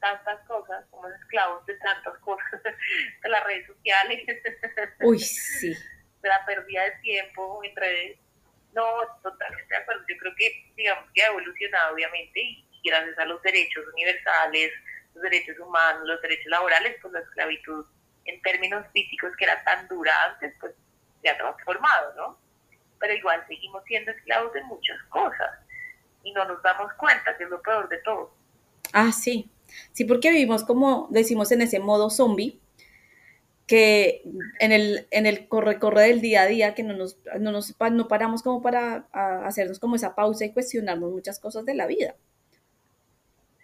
tantas 0.00 0.46
cosas, 0.46 0.84
somos 0.90 1.10
esclavos 1.12 1.64
de 1.66 1.76
tantas 1.78 2.18
cosas, 2.20 2.46
de 3.22 3.28
las 3.28 3.44
redes 3.44 3.66
sociales. 3.66 4.22
Uy, 5.00 5.18
sí. 5.18 5.74
La 6.24 6.44
pérdida 6.46 6.82
de 6.84 6.90
tiempo 7.02 7.60
entre... 7.62 8.18
No, 8.72 8.84
totalmente 9.22 9.68
de 9.68 9.76
acuerdo. 9.76 10.02
Yo 10.08 10.16
creo 10.18 10.32
que, 10.36 10.72
digamos, 10.76 11.04
que 11.14 11.22
ha 11.22 11.28
evolucionado, 11.28 11.94
obviamente, 11.94 12.40
y 12.40 12.66
gracias 12.82 13.16
a 13.18 13.24
los 13.24 13.40
derechos 13.42 13.84
universales, 13.92 14.72
los 15.14 15.22
derechos 15.22 15.58
humanos, 15.60 16.02
los 16.06 16.20
derechos 16.22 16.46
laborales, 16.46 16.96
pues 17.00 17.12
la 17.12 17.20
esclavitud 17.20 17.86
en 18.24 18.42
términos 18.42 18.84
físicos 18.92 19.32
que 19.36 19.44
era 19.44 19.62
tan 19.64 19.86
dura 19.88 20.12
antes, 20.24 20.54
pues 20.58 20.72
se 21.22 21.30
ha 21.30 21.36
transformado, 21.36 22.14
¿no? 22.16 22.38
Pero 22.98 23.14
igual 23.14 23.44
seguimos 23.46 23.84
siendo 23.84 24.10
esclavos 24.10 24.52
de 24.52 24.62
muchas 24.64 25.00
cosas 25.08 25.50
y 26.22 26.32
no 26.32 26.44
nos 26.46 26.62
damos 26.62 26.92
cuenta 26.94 27.36
que 27.36 27.44
es 27.44 27.50
lo 27.50 27.60
peor 27.62 27.88
de 27.88 27.98
todo. 27.98 28.34
Ah, 28.92 29.12
sí. 29.12 29.50
Sí, 29.92 30.04
porque 30.04 30.30
vivimos 30.30 30.64
como 30.64 31.08
decimos 31.10 31.50
en 31.52 31.62
ese 31.62 31.80
modo 31.80 32.10
zombie, 32.10 32.60
que 33.66 34.22
en 34.60 34.72
el, 34.72 35.06
en 35.10 35.26
el 35.26 35.48
corre, 35.48 35.78
corre 35.78 36.02
del 36.02 36.20
día 36.20 36.42
a 36.42 36.46
día, 36.46 36.74
que 36.74 36.82
no 36.82 36.94
nos, 36.94 37.18
no 37.40 37.50
nos 37.50 37.74
no 37.92 38.08
paramos 38.08 38.42
como 38.42 38.60
para 38.62 39.06
hacernos 39.46 39.78
como 39.78 39.96
esa 39.96 40.14
pausa 40.14 40.44
y 40.44 40.52
cuestionarnos 40.52 41.10
muchas 41.10 41.38
cosas 41.38 41.64
de 41.64 41.74
la 41.74 41.86
vida 41.86 42.14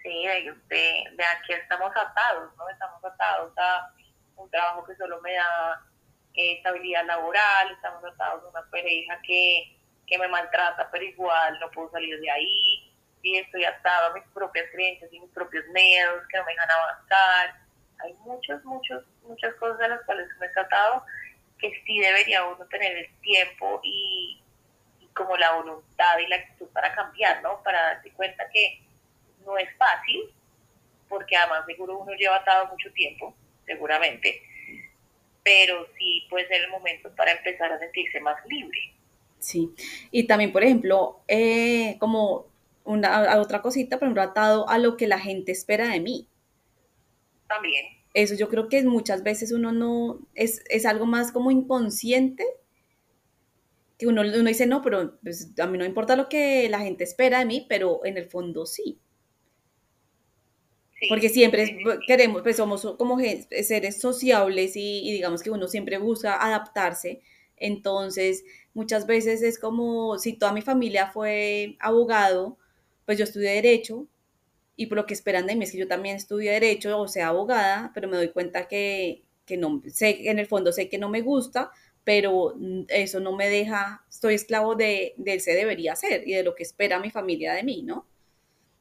sí, 0.02 0.26
de, 0.26 1.04
de, 1.12 1.24
aquí 1.24 1.52
estamos 1.52 1.90
atados, 1.94 2.54
¿no? 2.56 2.68
Estamos 2.68 3.04
atados 3.04 3.52
a 3.58 3.92
un 4.36 4.50
trabajo 4.50 4.84
que 4.84 4.96
solo 4.96 5.20
me 5.20 5.34
da 5.34 5.86
eh, 6.34 6.54
estabilidad 6.54 7.04
laboral, 7.06 7.70
estamos 7.72 8.02
atados 8.04 8.44
a 8.44 8.48
una 8.48 8.70
pareja 8.70 9.20
que, 9.22 9.78
que 10.06 10.18
me 10.18 10.28
maltrata, 10.28 10.88
pero 10.90 11.04
igual 11.04 11.58
no 11.60 11.70
puedo 11.70 11.90
salir 11.90 12.18
de 12.20 12.30
ahí, 12.30 12.92
y 13.22 13.36
estoy 13.36 13.64
atado 13.64 14.10
a 14.10 14.14
mis 14.14 14.24
propias 14.32 14.66
creencias 14.72 15.12
y 15.12 15.20
mis 15.20 15.30
propios 15.30 15.64
miedos 15.68 16.22
que 16.30 16.38
no 16.38 16.44
me 16.44 16.52
dejan 16.52 16.70
avanzar. 16.70 17.59
Hay 18.02 18.14
muchos, 18.24 18.64
muchos, 18.64 19.04
muchas 19.26 19.54
cosas 19.54 19.78
de 19.78 19.88
las 19.88 20.02
cuales 20.04 20.28
me 20.38 20.46
he 20.46 20.50
tratado 20.50 21.04
que 21.58 21.70
sí 21.84 21.98
debería 21.98 22.44
uno 22.46 22.64
tener 22.66 22.96
el 22.96 23.20
tiempo 23.20 23.80
y, 23.82 24.40
como 25.14 25.36
la 25.36 25.54
voluntad 25.54 26.18
y 26.24 26.28
la 26.28 26.36
actitud 26.36 26.68
para 26.68 26.94
cambiar, 26.94 27.42
¿no? 27.42 27.62
Para 27.62 27.82
darse 27.82 28.10
cuenta 28.12 28.44
que 28.52 28.80
no 29.44 29.58
es 29.58 29.68
fácil, 29.76 30.32
porque 31.08 31.36
además 31.36 31.66
seguro 31.66 31.98
uno 31.98 32.12
lleva 32.12 32.36
atado 32.36 32.68
mucho 32.68 32.90
tiempo, 32.92 33.34
seguramente, 33.66 34.42
pero 35.42 35.86
sí 35.98 36.26
puede 36.30 36.46
ser 36.48 36.62
el 36.62 36.70
momento 36.70 37.14
para 37.14 37.32
empezar 37.32 37.72
a 37.72 37.78
sentirse 37.78 38.20
más 38.20 38.36
libre. 38.46 38.78
Sí, 39.38 39.70
y 40.10 40.26
también, 40.26 40.52
por 40.52 40.62
ejemplo, 40.62 41.20
eh, 41.26 41.96
como 41.98 42.46
una 42.84 43.38
otra 43.38 43.62
cosita, 43.62 43.98
por 43.98 44.06
ejemplo, 44.06 44.22
atado 44.22 44.68
a 44.68 44.78
lo 44.78 44.96
que 44.96 45.06
la 45.06 45.18
gente 45.18 45.52
espera 45.52 45.88
de 45.88 46.00
mí. 46.00 46.26
También. 47.50 47.84
Eso 48.14 48.34
yo 48.36 48.48
creo 48.48 48.68
que 48.68 48.82
muchas 48.84 49.24
veces 49.24 49.50
uno 49.50 49.72
no, 49.72 50.20
es, 50.34 50.62
es 50.68 50.86
algo 50.86 51.04
más 51.04 51.32
como 51.32 51.50
inconsciente, 51.50 52.44
que 53.98 54.06
uno, 54.06 54.22
uno 54.22 54.48
dice, 54.48 54.66
no, 54.66 54.82
pero 54.82 55.18
pues, 55.22 55.52
a 55.58 55.66
mí 55.66 55.76
no 55.76 55.84
importa 55.84 56.14
lo 56.14 56.28
que 56.28 56.68
la 56.68 56.78
gente 56.78 57.04
espera 57.04 57.40
de 57.40 57.46
mí, 57.46 57.66
pero 57.68 58.04
en 58.04 58.16
el 58.18 58.26
fondo 58.26 58.66
sí. 58.66 59.00
Porque 61.08 61.28
siempre 61.28 61.78
queremos, 62.06 62.42
pues 62.42 62.56
somos 62.56 62.82
como 62.96 63.18
seres 63.18 64.00
sociables 64.00 64.76
y, 64.76 65.08
y, 65.08 65.12
digamos 65.12 65.42
que 65.42 65.50
uno 65.50 65.66
siempre 65.66 65.98
busca 65.98 66.36
adaptarse. 66.44 67.22
Entonces, 67.56 68.44
muchas 68.74 69.06
veces 69.06 69.42
es 69.42 69.58
como 69.58 70.18
si 70.18 70.34
toda 70.34 70.52
mi 70.52 70.62
familia 70.62 71.10
fue 71.10 71.76
abogado, 71.80 72.58
pues 73.06 73.18
yo 73.18 73.24
estudié 73.24 73.50
derecho 73.50 74.06
y 74.80 74.86
por 74.86 74.96
lo 74.96 75.04
que 75.04 75.12
esperan 75.12 75.46
de 75.46 75.56
mí 75.56 75.64
es 75.64 75.72
que 75.72 75.78
yo 75.78 75.86
también 75.86 76.16
estudie 76.16 76.52
derecho 76.52 76.98
o 76.98 77.06
sea 77.06 77.28
abogada, 77.28 77.90
pero 77.92 78.08
me 78.08 78.16
doy 78.16 78.30
cuenta 78.30 78.66
que, 78.66 79.24
que 79.44 79.58
no 79.58 79.82
sé, 79.88 80.30
en 80.30 80.38
el 80.38 80.46
fondo 80.46 80.72
sé 80.72 80.88
que 80.88 80.96
no 80.96 81.10
me 81.10 81.20
gusta, 81.20 81.70
pero 82.02 82.54
eso 82.88 83.20
no 83.20 83.36
me 83.36 83.50
deja, 83.50 84.02
estoy 84.08 84.36
esclavo 84.36 84.76
de, 84.76 85.12
de 85.18 85.38
se 85.38 85.52
debería 85.52 85.92
hacer 85.92 86.26
y 86.26 86.32
de 86.32 86.42
lo 86.44 86.54
que 86.54 86.62
espera 86.62 86.98
mi 86.98 87.10
familia 87.10 87.52
de 87.52 87.62
mí, 87.62 87.82
¿no? 87.82 88.06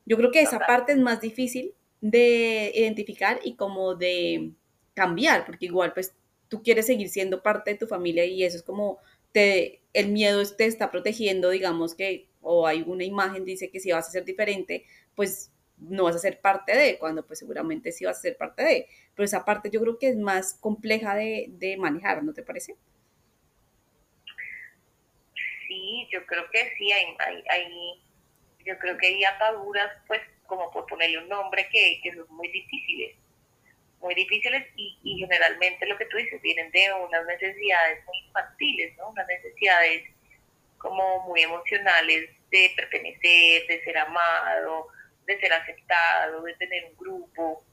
Yo 0.06 0.16
creo 0.16 0.32
que 0.32 0.40
esa 0.40 0.60
parte 0.60 0.94
es 0.94 1.00
más 1.00 1.20
difícil 1.20 1.74
de 2.00 2.72
identificar 2.74 3.42
y 3.44 3.56
como 3.56 3.96
de 3.96 4.54
cambiar, 4.94 5.46
porque 5.46 5.66
igual 5.66 5.92
pues 5.94 6.14
tú 6.48 6.64
quieres 6.64 6.86
seguir 6.86 7.10
siendo 7.10 7.44
parte 7.44 7.72
de 7.72 7.78
tu 7.78 7.88
familia 7.88 8.24
y 8.24 8.46
eso 8.46 8.56
es 8.56 8.64
como 8.64 9.00
te, 9.34 9.82
el 9.92 10.14
miedo 10.14 10.42
te 10.56 10.64
está 10.64 10.92
protegiendo, 10.92 11.50
digamos 11.50 11.94
que 11.94 12.30
o 12.40 12.66
hay 12.66 12.86
una 12.88 13.04
imagen 13.04 13.44
dice 13.44 13.70
que 13.70 13.82
si 13.82 13.92
vas 13.92 14.08
a 14.08 14.12
ser 14.12 14.24
diferente, 14.24 14.86
pues 15.14 15.52
no 15.80 16.04
vas 16.06 16.16
a 16.16 16.20
ser 16.20 16.40
parte 16.42 16.76
de, 16.76 16.98
cuando 16.98 17.26
pues 17.26 17.40
seguramente 17.40 17.92
sí 17.92 18.06
vas 18.06 18.18
a 18.18 18.22
ser 18.22 18.38
parte 18.38 18.64
de. 18.64 18.88
Pero 19.16 19.26
esa 19.26 19.46
parte 19.46 19.70
yo 19.70 19.82
creo 19.82 19.98
que 19.98 20.10
es 20.10 20.18
más 20.18 20.54
compleja 20.54 21.16
de, 21.16 21.48
de 21.50 21.78
manejar, 21.78 22.24
¿no 22.24 22.34
te 22.34 22.44
parece? 22.44 22.76
Sí, 25.68 26.08
yo 26.12 26.26
creo 26.26 26.50
que 26.52 26.74
sí, 26.78 26.92
hay, 26.92 27.16
hay, 27.50 28.02
yo 28.66 28.78
creo 28.80 28.98
que 28.98 29.08
hay 29.08 29.24
ataduras, 29.24 29.92
pues 30.08 30.22
como 30.48 30.72
por 30.72 30.86
ponerle 30.88 31.20
un 31.20 31.30
nombre, 31.30 31.68
que, 31.72 32.00
que 32.02 32.14
son 32.14 32.26
muy 32.30 32.48
difíciles, 32.48 33.16
muy 34.02 34.16
difíciles 34.16 34.66
y, 34.76 34.98
y 35.04 35.20
generalmente 35.20 35.86
lo 35.86 35.98
que 35.98 36.06
tú 36.06 36.18
dices 36.18 36.42
vienen 36.42 36.72
de 36.72 36.92
unas 36.94 37.26
necesidades 37.26 38.04
muy 38.06 38.18
infantiles, 38.26 38.98
¿no? 38.98 39.10
Unas 39.10 39.28
necesidades 39.28 40.04
como 40.80 41.28
muy 41.28 41.42
emocionales 41.42 42.30
de 42.50 42.74
pertenecer, 42.76 43.68
de 43.68 43.82
ser 43.84 43.98
amado, 43.98 44.88
de 45.30 45.40
ser 45.40 45.54
aceptado, 45.54 46.42
de 46.42 46.56
tener 46.56 46.86
un 46.86 46.98
grupo, 46.98 47.64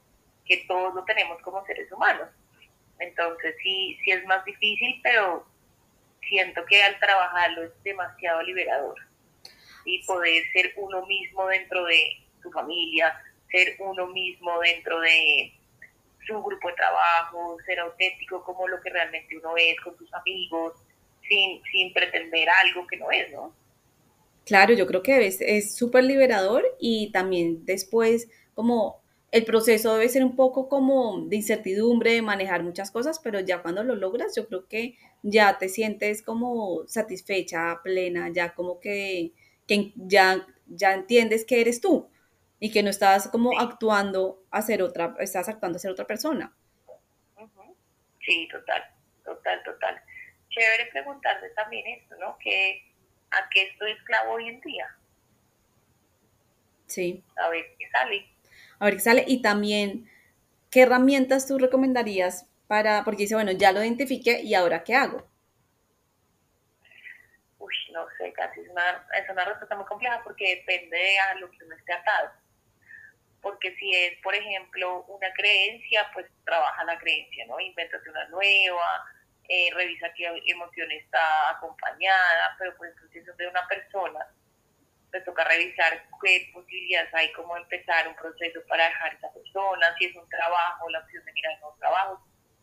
que 0.45 0.63
todos 0.67 0.93
lo 0.93 1.03
tenemos 1.05 1.41
como 1.41 1.65
seres 1.65 1.91
humanos. 1.91 2.29
Entonces 2.99 3.55
sí, 3.63 3.97
sí 4.03 4.11
es 4.11 4.23
más 4.25 4.45
difícil, 4.45 4.99
pero 5.01 5.45
siento 6.21 6.63
que 6.65 6.83
al 6.83 6.99
trabajarlo 6.99 7.63
es 7.63 7.83
demasiado 7.83 8.43
liberador. 8.43 8.95
Y 9.85 10.05
poder 10.05 10.43
ser 10.53 10.73
uno 10.75 11.05
mismo 11.07 11.47
dentro 11.47 11.83
de 11.85 12.23
su 12.43 12.51
familia, 12.51 13.19
ser 13.49 13.75
uno 13.79 14.05
mismo 14.07 14.59
dentro 14.59 14.99
de 14.99 15.53
su 16.27 16.43
grupo 16.43 16.67
de 16.67 16.75
trabajo, 16.75 17.57
ser 17.65 17.79
auténtico 17.79 18.43
como 18.43 18.67
lo 18.67 18.79
que 18.81 18.89
realmente 18.91 19.35
uno 19.37 19.55
es 19.57 19.79
con 19.81 19.97
sus 19.97 20.13
amigos, 20.13 20.73
sin, 21.27 21.93
pretender 21.93 22.47
algo 22.49 22.85
que 22.85 22.97
no 22.97 23.09
es, 23.09 23.31
¿no? 23.31 23.53
Claro, 24.47 24.73
yo 24.73 24.87
creo 24.87 25.03
que 25.03 25.27
es 25.27 25.75
súper 25.75 26.05
liberador 26.05 26.63
y 26.79 27.11
también 27.11 27.65
después 27.65 28.29
como 28.53 29.03
el 29.31 29.43
proceso 29.43 29.93
debe 29.93 30.07
ser 30.07 30.23
un 30.23 30.37
poco 30.37 30.69
como 30.69 31.25
de 31.27 31.35
incertidumbre, 31.35 32.13
de 32.13 32.21
manejar 32.21 32.63
muchas 32.63 32.89
cosas, 32.89 33.19
pero 33.19 33.41
ya 33.41 33.61
cuando 33.61 33.83
lo 33.83 33.95
logras, 33.95 34.33
yo 34.37 34.47
creo 34.47 34.65
que 34.69 34.97
ya 35.21 35.57
te 35.57 35.67
sientes 35.67 36.21
como 36.21 36.87
satisfecha, 36.87 37.81
plena, 37.83 38.29
ya 38.31 38.55
como 38.55 38.79
que, 38.79 39.33
ya, 39.95 40.47
ya 40.67 40.93
entiendes 40.93 41.43
que 41.43 41.59
eres 41.59 41.81
tú 41.81 42.07
y 42.61 42.71
que 42.71 42.83
no 42.83 42.89
estás 42.89 43.27
como 43.27 43.59
actuando 43.59 44.45
a 44.49 44.61
ser 44.61 44.81
otra, 44.81 45.13
estás 45.19 45.49
actuando 45.49 45.75
a 45.75 45.79
ser 45.79 45.91
otra 45.91 46.07
persona. 46.07 46.55
Sí, 48.25 48.47
total, 48.49 48.81
total, 49.25 49.61
total 49.65 50.01
chévere 50.57 50.89
preguntarse 50.91 51.49
también 51.49 51.85
esto, 51.87 52.15
¿no? 52.17 52.37
Que, 52.39 52.81
¿A 53.31 53.49
qué 53.49 53.63
estoy 53.63 53.91
esclavo 53.91 54.33
hoy 54.33 54.49
en 54.49 54.61
día? 54.61 54.95
Sí. 56.87 57.23
A 57.35 57.49
ver 57.49 57.65
qué 57.77 57.89
sale. 57.89 58.27
A 58.79 58.85
ver 58.85 58.93
qué 58.95 58.99
sale. 58.99 59.25
Y 59.27 59.41
también, 59.41 60.09
¿qué 60.71 60.83
herramientas 60.83 61.47
tú 61.47 61.57
recomendarías 61.57 62.45
para, 62.67 63.03
porque 63.03 63.23
dice, 63.23 63.35
bueno, 63.35 63.51
ya 63.51 63.71
lo 63.71 63.83
identifiqué 63.83 64.41
y 64.41 64.53
ahora 64.53 64.83
qué 64.83 64.95
hago? 64.95 65.27
Uy, 67.59 67.73
no 67.91 68.05
sé, 68.17 68.31
casi 68.33 68.61
es 68.61 68.69
una, 68.69 69.07
es 69.21 69.29
una 69.29 69.45
respuesta 69.45 69.75
muy 69.75 69.85
compleja 69.85 70.21
porque 70.23 70.55
depende 70.55 71.19
a 71.19 71.35
lo 71.35 71.51
que 71.51 71.65
uno 71.65 71.75
esté 71.75 71.93
atado. 71.93 72.31
Porque 73.41 73.75
si 73.75 73.93
es, 73.93 74.19
por 74.21 74.33
ejemplo, 74.35 75.03
una 75.05 75.31
creencia, 75.33 76.09
pues 76.13 76.25
trabaja 76.45 76.83
la 76.85 76.97
creencia, 76.97 77.45
¿no? 77.45 77.59
Invéntate 77.59 78.09
una 78.09 78.27
nueva, 78.29 79.05
eh, 79.49 79.69
revisa 79.73 80.11
qué 80.15 80.29
emoción 80.45 80.91
está 80.91 81.51
acompañada, 81.51 82.55
pero 82.59 82.75
pues 82.77 82.93
si 83.11 83.19
es 83.19 83.37
de 83.37 83.47
una 83.47 83.65
persona, 83.67 84.27
pues 85.11 85.23
toca 85.23 85.43
revisar 85.45 86.03
qué 86.21 86.49
posibilidades 86.53 87.13
hay, 87.13 87.31
cómo 87.31 87.55
empezar 87.55 88.07
un 88.07 88.15
proceso 88.15 88.59
para 88.67 88.85
dejar 88.85 89.11
a 89.11 89.15
esa 89.15 89.33
persona, 89.33 89.95
si 89.97 90.05
es 90.05 90.15
un 90.15 90.27
trabajo, 90.29 90.89
la 90.89 90.99
opción 90.99 91.23
de 91.23 91.31
mirar 91.31 91.59
nuevos 91.59 91.79
trabajos. 91.79 92.19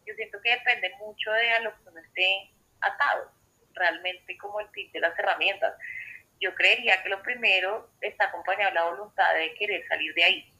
Yo 0.06 0.14
siento 0.14 0.38
que 0.42 0.50
depende 0.50 0.94
mucho 0.98 1.32
de 1.32 1.50
a 1.52 1.60
lo 1.60 1.70
que 1.70 1.88
uno 1.88 2.00
esté 2.00 2.50
atado, 2.80 3.32
realmente 3.72 4.36
como 4.36 4.60
el 4.60 4.70
tip 4.72 4.92
de 4.92 5.00
las 5.00 5.18
herramientas. 5.18 5.74
Yo 6.40 6.54
creería 6.54 7.02
que 7.02 7.08
lo 7.08 7.22
primero 7.22 7.90
está 8.02 8.26
acompañado 8.26 8.70
de 8.70 8.74
la 8.74 8.90
voluntad 8.90 9.34
de 9.34 9.54
querer 9.54 9.86
salir 9.88 10.12
de 10.12 10.24
ahí 10.24 10.52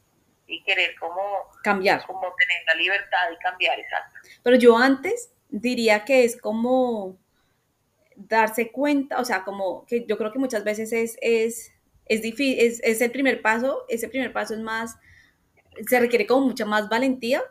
y 0.47 0.63
querer 0.63 0.95
como 0.99 1.51
cambiar, 1.63 2.05
como 2.07 2.35
tener 2.35 2.65
la 2.67 2.75
libertad 2.75 3.31
y 3.33 3.37
cambiar, 3.39 3.79
exacto. 3.79 4.21
Pero 4.43 4.57
yo 4.57 4.79
antes 4.79 5.34
diría 5.61 6.05
que 6.05 6.25
es 6.25 6.37
como 6.37 7.17
darse 8.17 8.73
cuenta, 8.73 9.21
o 9.21 9.25
sea, 9.25 9.45
como 9.45 9.87
que 9.87 10.05
yo 10.07 10.19
creo 10.19 10.33
que 10.33 10.39
muchas 10.39 10.65
veces 10.65 10.93
es, 10.93 11.17
es, 11.21 11.73
es 12.07 12.23
difícil, 12.23 12.59
es, 12.59 12.81
es, 12.83 13.01
el 13.01 13.13
primer 13.13 13.41
paso, 13.41 13.85
ese 13.89 14.09
primer 14.09 14.33
paso 14.33 14.55
es 14.55 14.61
más, 14.61 14.97
se 15.87 16.01
requiere 16.01 16.27
como 16.27 16.47
mucha 16.47 16.65
más 16.65 16.89
valentía, 16.89 17.43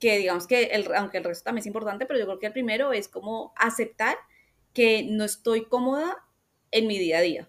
que 0.00 0.18
digamos 0.18 0.48
que, 0.48 0.64
el, 0.64 0.92
aunque 0.94 1.18
el 1.18 1.24
resto 1.24 1.44
también 1.44 1.60
es 1.62 1.66
importante, 1.66 2.06
pero 2.06 2.18
yo 2.18 2.26
creo 2.26 2.38
que 2.40 2.46
el 2.46 2.52
primero 2.52 2.92
es 2.92 3.08
como 3.08 3.52
aceptar 3.56 4.16
que 4.74 5.04
no 5.04 5.22
estoy 5.24 5.66
cómoda 5.66 6.16
en 6.72 6.88
mi 6.88 6.98
día 6.98 7.18
a 7.18 7.22
día, 7.22 7.48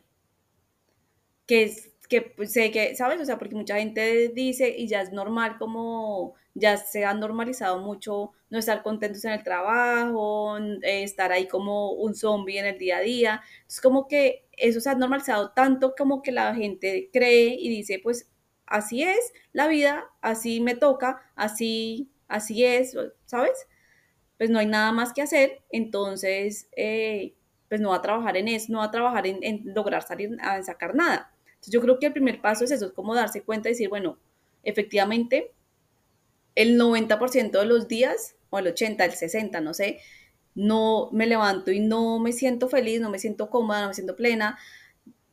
que 1.47 1.63
es, 1.63 1.91
que 2.13 2.21
pues, 2.21 2.53
sé 2.53 2.69
que, 2.69 2.95
¿sabes? 2.95 3.19
O 3.21 3.25
sea, 3.25 3.39
porque 3.39 3.55
mucha 3.55 3.77
gente 3.77 4.29
dice 4.29 4.69
y 4.77 4.87
ya 4.87 5.01
es 5.01 5.11
normal 5.11 5.57
como 5.57 6.35
ya 6.53 6.77
se 6.77 7.05
ha 7.05 7.13
normalizado 7.15 7.79
mucho 7.79 8.33
no 8.51 8.59
estar 8.59 8.83
contentos 8.83 9.25
en 9.25 9.31
el 9.31 9.43
trabajo, 9.43 10.57
eh, 10.59 11.01
estar 11.03 11.31
ahí 11.31 11.47
como 11.47 11.93
un 11.93 12.13
zombie 12.13 12.59
en 12.59 12.67
el 12.67 12.77
día 12.77 12.97
a 12.97 13.01
día. 13.01 13.41
Es 13.67 13.81
como 13.81 14.07
que 14.07 14.45
eso 14.51 14.79
se 14.79 14.91
ha 14.91 14.95
normalizado 14.95 15.51
tanto 15.53 15.95
como 15.97 16.21
que 16.21 16.31
la 16.31 16.53
gente 16.53 17.09
cree 17.11 17.55
y 17.59 17.69
dice, 17.69 17.99
pues 18.03 18.29
así 18.67 19.01
es 19.01 19.33
la 19.51 19.67
vida, 19.67 20.05
así 20.21 20.61
me 20.61 20.75
toca, 20.75 21.19
así, 21.35 22.11
así 22.27 22.63
es, 22.63 22.95
¿sabes? 23.25 23.67
Pues 24.37 24.51
no 24.51 24.59
hay 24.59 24.67
nada 24.67 24.91
más 24.91 25.13
que 25.13 25.23
hacer, 25.23 25.63
entonces, 25.71 26.69
eh, 26.77 27.33
pues 27.69 27.81
no 27.81 27.89
va 27.89 27.95
a 27.97 28.01
trabajar 28.03 28.37
en 28.37 28.49
eso, 28.49 28.71
no 28.71 28.79
va 28.79 28.85
a 28.85 28.91
trabajar 28.91 29.25
en, 29.25 29.39
en 29.43 29.63
lograr 29.73 30.03
salir 30.03 30.37
a 30.41 30.61
sacar 30.61 30.93
nada. 30.95 31.32
Yo 31.67 31.81
creo 31.81 31.99
que 31.99 32.07
el 32.07 32.13
primer 32.13 32.41
paso 32.41 32.63
es 32.63 32.71
eso, 32.71 32.87
es 32.87 32.91
como 32.91 33.15
darse 33.15 33.43
cuenta 33.43 33.69
y 33.69 33.73
decir, 33.73 33.89
bueno, 33.89 34.17
efectivamente 34.63 35.51
el 36.55 36.77
90% 36.77 37.59
de 37.59 37.65
los 37.65 37.87
días, 37.87 38.35
o 38.49 38.59
el 38.59 38.67
80, 38.67 39.05
el 39.05 39.13
60, 39.13 39.61
no 39.61 39.73
sé, 39.73 39.99
no 40.55 41.09
me 41.11 41.25
levanto 41.25 41.71
y 41.71 41.79
no 41.79 42.19
me 42.19 42.31
siento 42.31 42.69
feliz, 42.69 43.01
no 43.01 43.09
me 43.09 43.19
siento 43.19 43.49
cómoda, 43.49 43.81
no 43.81 43.87
me 43.87 43.93
siento 43.93 44.15
plena, 44.15 44.59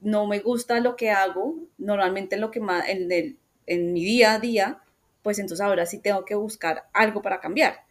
no 0.00 0.26
me 0.26 0.40
gusta 0.40 0.80
lo 0.80 0.96
que 0.96 1.10
hago, 1.10 1.56
normalmente 1.76 2.38
lo 2.38 2.50
que 2.50 2.60
más, 2.60 2.88
en, 2.88 3.12
el, 3.12 3.36
en 3.66 3.92
mi 3.92 4.04
día 4.04 4.34
a 4.34 4.38
día, 4.38 4.80
pues 5.22 5.38
entonces 5.38 5.64
ahora 5.64 5.84
sí 5.84 5.98
tengo 5.98 6.24
que 6.24 6.34
buscar 6.34 6.84
algo 6.94 7.20
para 7.20 7.40
cambiar. 7.40 7.84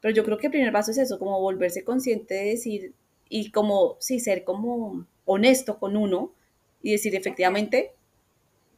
Pero 0.00 0.12
yo 0.12 0.24
creo 0.24 0.38
que 0.38 0.48
el 0.48 0.52
primer 0.52 0.72
paso 0.72 0.90
es 0.90 0.98
eso, 0.98 1.20
como 1.20 1.40
volverse 1.40 1.84
consciente 1.84 2.34
de 2.34 2.44
decir, 2.46 2.94
y 3.28 3.52
como, 3.52 3.96
sí, 4.00 4.18
ser 4.18 4.42
como 4.42 5.06
honesto 5.24 5.78
con 5.78 5.96
uno 5.96 6.32
y 6.82 6.92
decir 6.92 7.14
efectivamente, 7.14 7.92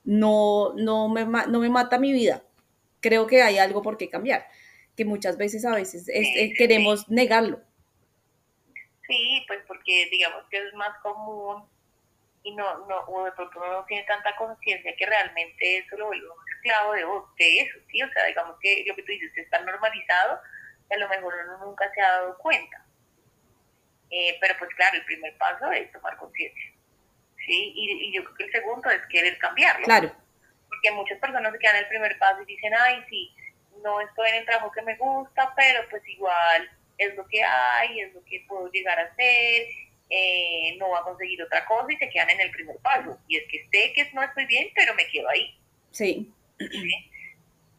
no, 0.04 0.72
no, 0.74 1.08
me, 1.08 1.24
no 1.24 1.60
me 1.60 1.70
mata 1.70 1.98
mi 1.98 2.12
vida. 2.12 2.42
Creo 3.00 3.26
que 3.26 3.42
hay 3.42 3.58
algo 3.58 3.82
por 3.82 3.96
qué 3.96 4.08
cambiar, 4.08 4.46
que 4.96 5.04
muchas 5.04 5.36
veces 5.36 5.64
a 5.64 5.74
veces 5.74 6.08
eh, 6.08 6.54
queremos 6.56 7.08
negarlo. 7.08 7.60
Sí, 9.06 9.44
pues 9.46 9.60
porque 9.66 10.08
digamos 10.10 10.44
que 10.50 10.58
es 10.58 10.74
más 10.74 10.96
común 11.02 11.64
y 12.42 12.54
no, 12.54 12.86
no, 12.86 13.00
o 13.06 13.24
de 13.24 13.32
pronto 13.32 13.58
uno 13.58 13.72
no 13.72 13.84
tiene 13.86 14.04
tanta 14.04 14.34
conciencia 14.36 14.94
que 14.96 15.06
realmente 15.06 15.78
eso 15.78 15.96
lo 15.96 16.06
vuelve 16.06 16.26
un 16.26 16.52
esclavo 16.54 16.92
de, 16.92 17.04
de 17.38 17.60
eso, 17.60 17.78
¿sí? 17.90 18.02
O 18.02 18.12
sea, 18.12 18.26
digamos 18.26 18.56
que 18.60 18.84
lo 18.86 18.94
que 18.94 19.02
tú 19.02 19.12
dices 19.12 19.36
está 19.36 19.60
normalizado 19.60 20.40
y 20.90 20.94
a 20.94 20.98
lo 20.98 21.08
mejor 21.08 21.34
uno 21.44 21.66
nunca 21.66 21.90
se 21.94 22.00
ha 22.00 22.10
dado 22.12 22.38
cuenta. 22.38 22.84
Eh, 24.10 24.36
pero 24.40 24.54
pues 24.58 24.70
claro, 24.74 24.96
el 24.96 25.04
primer 25.06 25.36
paso 25.38 25.72
es 25.72 25.90
tomar 25.90 26.16
conciencia, 26.18 26.72
¿sí? 27.46 27.72
Y, 27.74 28.08
y, 28.08 28.12
yo 28.12 28.24
creo 28.24 28.36
que 28.36 28.44
el 28.44 28.52
segundo 28.52 28.90
es 28.90 29.00
querer 29.08 29.38
cambiarlo. 29.38 29.84
Claro. 29.84 30.12
Porque 30.68 30.90
muchas 30.92 31.18
personas 31.18 31.52
se 31.52 31.58
quedan 31.58 31.76
en 31.76 31.82
el 31.82 31.88
primer 31.88 32.18
paso 32.18 32.42
y 32.42 32.46
dicen, 32.46 32.72
ay, 32.78 33.04
sí, 33.08 33.34
no 33.82 34.00
estoy 34.00 34.30
en 34.30 34.36
el 34.36 34.46
trabajo 34.46 34.72
que 34.72 34.82
me 34.82 34.96
gusta, 34.96 35.52
pero 35.56 35.88
pues 35.90 36.02
igual 36.08 36.70
es 36.98 37.14
lo 37.16 37.26
que 37.26 37.42
hay, 37.42 38.00
es 38.00 38.14
lo 38.14 38.24
que 38.24 38.44
puedo 38.48 38.70
llegar 38.70 38.98
a 38.98 39.04
hacer, 39.04 39.66
eh, 40.10 40.76
no 40.78 40.90
va 40.90 41.00
a 41.00 41.04
conseguir 41.04 41.42
otra 41.42 41.64
cosa 41.66 41.92
y 41.92 41.96
se 41.96 42.08
quedan 42.08 42.30
en 42.30 42.40
el 42.40 42.50
primer 42.50 42.76
paso. 42.78 43.18
Y 43.28 43.36
es 43.36 43.44
que 43.50 43.66
sé 43.72 43.92
que 43.92 44.10
no 44.12 44.22
estoy 44.22 44.46
bien, 44.46 44.68
pero 44.74 44.94
me 44.94 45.06
quedo 45.08 45.28
ahí. 45.28 45.58
Sí. 45.90 46.32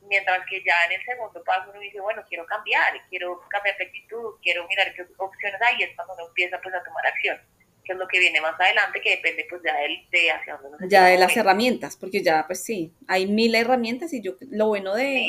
Mientras 0.07 0.45
que 0.47 0.63
ya 0.63 0.85
en 0.85 0.91
el 0.93 1.05
segundo 1.05 1.43
paso 1.43 1.71
uno 1.71 1.79
dice, 1.79 1.99
bueno, 1.99 2.23
quiero 2.29 2.45
cambiar, 2.45 2.93
quiero 3.09 3.41
cambiar 3.49 3.75
de 3.77 3.85
actitud, 3.85 4.35
quiero 4.43 4.67
mirar 4.67 4.93
qué 4.93 5.05
opciones 5.17 5.61
hay, 5.61 5.77
y 5.79 5.83
es 5.83 5.95
cuando 5.95 6.13
uno 6.13 6.27
empieza 6.27 6.61
pues 6.61 6.75
a 6.75 6.83
tomar 6.83 7.07
acción 7.07 7.39
que 7.85 7.93
es 7.93 7.99
lo 7.99 8.07
que 8.07 8.19
viene 8.19 8.41
más 8.41 8.59
adelante, 8.59 8.99
que 9.01 9.11
depende 9.11 9.45
pues 9.49 9.61
ya 9.63 9.75
de, 9.75 10.07
de 10.11 10.31
hacia 10.31 10.57
dónde 10.57 10.77
nos 10.79 10.89
Ya 10.89 11.05
de 11.05 11.17
las 11.17 11.35
herramientas, 11.37 11.95
porque 11.95 12.23
ya 12.23 12.45
pues 12.47 12.63
sí, 12.63 12.91
hay 13.07 13.27
mil 13.27 13.55
herramientas 13.55 14.13
y 14.13 14.21
yo 14.21 14.33
lo 14.49 14.67
bueno 14.67 14.95
de 14.95 15.25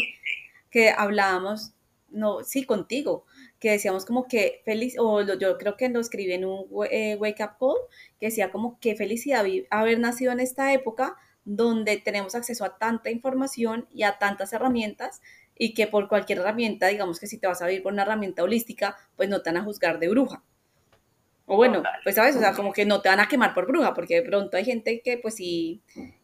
que 0.71 0.90
hablábamos, 0.90 1.75
no, 2.11 2.42
sí, 2.42 2.64
contigo, 2.64 3.25
que 3.61 3.71
decíamos 3.71 4.05
como 4.05 4.27
que 4.27 4.62
feliz, 4.64 4.97
o 4.99 5.23
yo 5.23 5.59
creo 5.59 5.77
que 5.77 5.88
lo 5.88 6.01
escribí 6.01 6.33
en 6.33 6.45
un 6.45 6.66
eh, 6.90 7.16
wake 7.16 7.42
up 7.42 7.59
call, 7.59 7.77
que 8.19 8.27
decía 8.27 8.51
como 8.51 8.79
que 8.81 8.97
felicidad 8.97 9.45
haber 9.71 9.99
nacido 9.99 10.33
en 10.33 10.40
esta 10.40 10.73
época 10.73 11.16
donde 11.45 11.97
tenemos 11.97 12.35
acceso 12.35 12.64
a 12.64 12.77
tanta 12.77 13.11
información 13.11 13.87
y 13.95 14.03
a 14.03 14.19
tantas 14.19 14.53
herramientas 14.53 15.23
y 15.57 15.75
que 15.75 15.87
por 15.87 16.09
cualquier 16.09 16.40
herramienta, 16.40 16.88
digamos 16.88 17.19
que 17.19 17.27
si 17.27 17.38
te 17.38 17.47
vas 17.47 17.62
a 17.62 17.66
vivir 17.66 17.83
por 17.83 17.92
una 17.92 18.03
herramienta 18.03 18.42
holística, 18.42 18.97
pues 19.16 19.29
no 19.29 19.42
te 19.42 19.51
van 19.51 19.62
a 19.62 19.64
juzgar 19.64 19.99
de 19.99 20.09
bruja. 20.09 20.42
O 21.46 21.56
bueno, 21.56 21.82
pues 22.02 22.16
sabes, 22.16 22.37
o 22.37 22.40
sea, 22.40 22.52
como 22.52 22.72
que 22.72 22.85
no 22.85 23.00
te 23.00 23.09
van 23.09 23.20
a 23.20 23.28
quemar 23.28 23.54
por 23.54 23.66
bruja, 23.66 23.94
porque 23.94 24.16
de 24.16 24.22
pronto 24.22 24.56
hay 24.56 24.64
gente 24.64 25.00
que 25.02 25.18
pues 25.18 25.37
sí, 25.37 25.82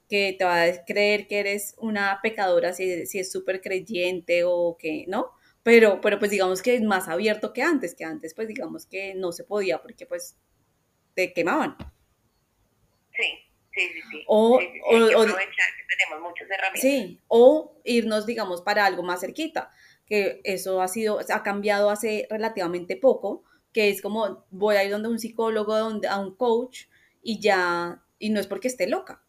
que 0.08 0.34
te 0.36 0.44
va 0.44 0.64
a 0.64 0.84
creer 0.84 1.26
que 1.28 1.38
eres 1.38 1.74
una 1.78 2.18
pecadora 2.22 2.72
si, 2.72 3.06
si 3.06 3.20
es 3.20 3.30
súper 3.30 3.60
creyente 3.60 4.42
o 4.44 4.76
que, 4.78 5.04
¿no? 5.08 5.30
pero, 5.62 6.00
pero 6.00 6.18
pues 6.18 6.30
digamos 6.30 6.62
que 6.62 6.74
es 6.74 6.82
más 6.82 7.08
abierto 7.08 7.52
que 7.52 7.62
antes, 7.62 7.94
que 7.94 8.04
antes 8.04 8.34
pues 8.34 8.48
digamos 8.48 8.86
que 8.86 9.14
no 9.14 9.32
se 9.32 9.44
podía 9.44 9.80
porque 9.80 10.06
pues 10.06 10.36
te 11.14 11.32
quemaban. 11.32 11.76
Sí, 13.14 13.24
sí, 13.72 13.88
sí, 13.88 14.02
sí. 14.10 14.24
O, 14.26 14.58
sí, 14.58 14.66
o, 14.84 15.20
o 15.20 15.24
que 15.24 15.32
tenemos 15.32 16.28
muchas 16.28 16.50
herramientas. 16.50 16.80
Sí, 16.80 17.20
o 17.28 17.80
irnos 17.84 18.26
digamos 18.26 18.62
para 18.62 18.86
algo 18.86 19.02
más 19.02 19.20
cerquita, 19.20 19.70
que 20.06 20.40
eso 20.44 20.82
ha 20.82 20.88
sido, 20.88 21.20
ha 21.20 21.42
cambiado 21.42 21.90
hace 21.90 22.26
relativamente 22.28 22.96
poco, 22.96 23.44
que 23.72 23.88
es 23.88 24.02
como 24.02 24.44
voy 24.50 24.76
a 24.76 24.84
ir 24.84 24.90
donde 24.90 25.08
un 25.08 25.18
psicólogo, 25.18 25.74
a 25.74 26.18
un 26.18 26.34
coach 26.36 26.86
y 27.22 27.40
ya, 27.40 28.02
y 28.18 28.30
no 28.30 28.40
es 28.40 28.46
porque 28.46 28.68
esté 28.68 28.88
loca, 28.88 29.22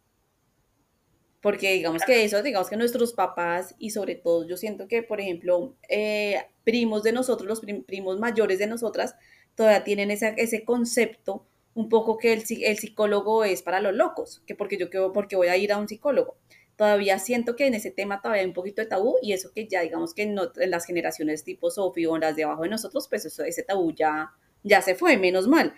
porque 1.42 1.74
digamos 1.74 2.04
que 2.04 2.24
eso, 2.24 2.42
digamos 2.42 2.70
que 2.70 2.78
nuestros 2.78 3.14
papás 3.14 3.76
y 3.78 3.90
sobre 3.90 4.16
todo 4.16 4.48
yo 4.48 4.58
siento 4.58 4.88
que, 4.88 5.04
por 5.04 5.20
ejemplo, 5.20 5.76
eh, 5.90 6.42
primos 6.64 7.04
de 7.04 7.12
nosotros, 7.12 7.48
los 7.48 7.62
primos 7.86 8.20
mayores 8.20 8.60
de 8.60 8.68
nosotras, 8.68 9.16
todavía 9.56 9.84
tienen 9.84 10.12
ese, 10.12 10.64
concepto 10.64 11.46
un 11.76 11.90
poco 11.90 12.18
que 12.18 12.34
el, 12.34 12.44
el, 12.64 12.78
psicólogo 12.78 13.44
es 13.44 13.62
para 13.62 13.82
los 13.82 13.94
locos, 13.94 14.42
que 14.46 14.56
porque 14.56 14.78
yo 14.78 15.12
porque 15.12 15.36
voy 15.36 15.48
a 15.48 15.58
ir 15.58 15.74
a 15.74 15.78
un 15.78 15.88
psicólogo. 15.88 16.38
Todavía 16.76 17.20
siento 17.20 17.56
que 17.56 17.68
en 17.68 17.76
ese 17.76 17.92
tema 17.92 18.22
todavía 18.22 18.42
hay 18.42 18.48
un 18.48 18.54
poquito 18.54 18.82
de 18.82 18.88
tabú 18.88 19.18
y 19.22 19.34
eso 19.34 19.52
que 19.54 19.68
ya 19.68 19.82
digamos 19.82 20.14
que 20.14 20.24
en, 20.24 20.38
en 20.38 20.72
las 20.72 20.86
generaciones 20.86 21.44
tipo 21.44 21.70
Sofi 21.70 22.06
o 22.06 22.16
en 22.16 22.22
las 22.22 22.36
de 22.36 22.46
abajo 22.46 22.64
de 22.64 22.70
nosotros, 22.70 23.08
pues 23.08 23.26
eso, 23.26 23.44
ese 23.44 23.64
tabú 23.64 23.94
ya, 23.94 24.32
ya 24.64 24.82
se 24.82 24.96
fue, 24.96 25.18
menos 25.18 25.48
mal. 25.48 25.76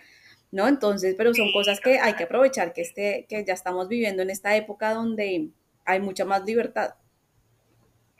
¿no? 0.52 0.68
Entonces, 0.68 1.14
pero 1.16 1.34
son 1.34 1.52
cosas 1.52 1.80
que 1.80 1.98
hay 1.98 2.14
que 2.14 2.24
aprovechar, 2.24 2.72
que, 2.72 2.82
este, 2.82 3.26
que 3.28 3.44
ya 3.44 3.52
estamos 3.52 3.88
viviendo 3.88 4.22
en 4.22 4.30
esta 4.30 4.56
época 4.56 4.94
donde 4.94 5.50
hay 5.84 6.00
mucha 6.00 6.24
más 6.24 6.44
libertad. 6.44 6.94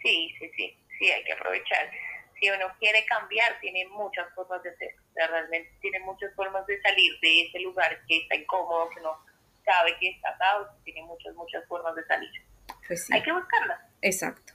Sí, 0.03 0.33
sí, 0.39 0.51
sí, 0.57 0.77
sí, 0.99 1.11
hay 1.11 1.25
que 1.25 1.33
aprovechar. 1.33 1.91
Si 2.39 2.51
uno 2.51 2.67
quiere 2.79 3.05
cambiar, 3.07 3.59
tiene 3.61 3.87
muchas 3.89 4.27
formas 4.35 4.63
de 4.63 4.71
hacer, 4.71 4.91
realmente 5.15 5.71
tiene 5.81 6.01
muchas 6.01 6.35
formas 6.35 6.67
de 6.67 6.81
salir 6.83 7.19
de 7.21 7.43
ese 7.43 7.61
lugar 7.61 7.99
que 8.07 8.19
está 8.19 8.37
incómodo, 8.37 8.91
que 8.91 9.01
no 9.01 9.17
sabe 9.65 9.97
que 9.99 10.11
está 10.11 10.31
atado, 10.31 10.69
tiene 10.85 11.03
muchas, 11.03 11.35
muchas 11.35 11.67
formas 11.67 11.95
de 11.95 12.05
salir. 12.05 12.31
Pues 12.87 13.07
sí. 13.07 13.15
Hay 13.15 13.23
que 13.23 13.33
buscarlas. 13.33 13.81
Exacto. 14.03 14.53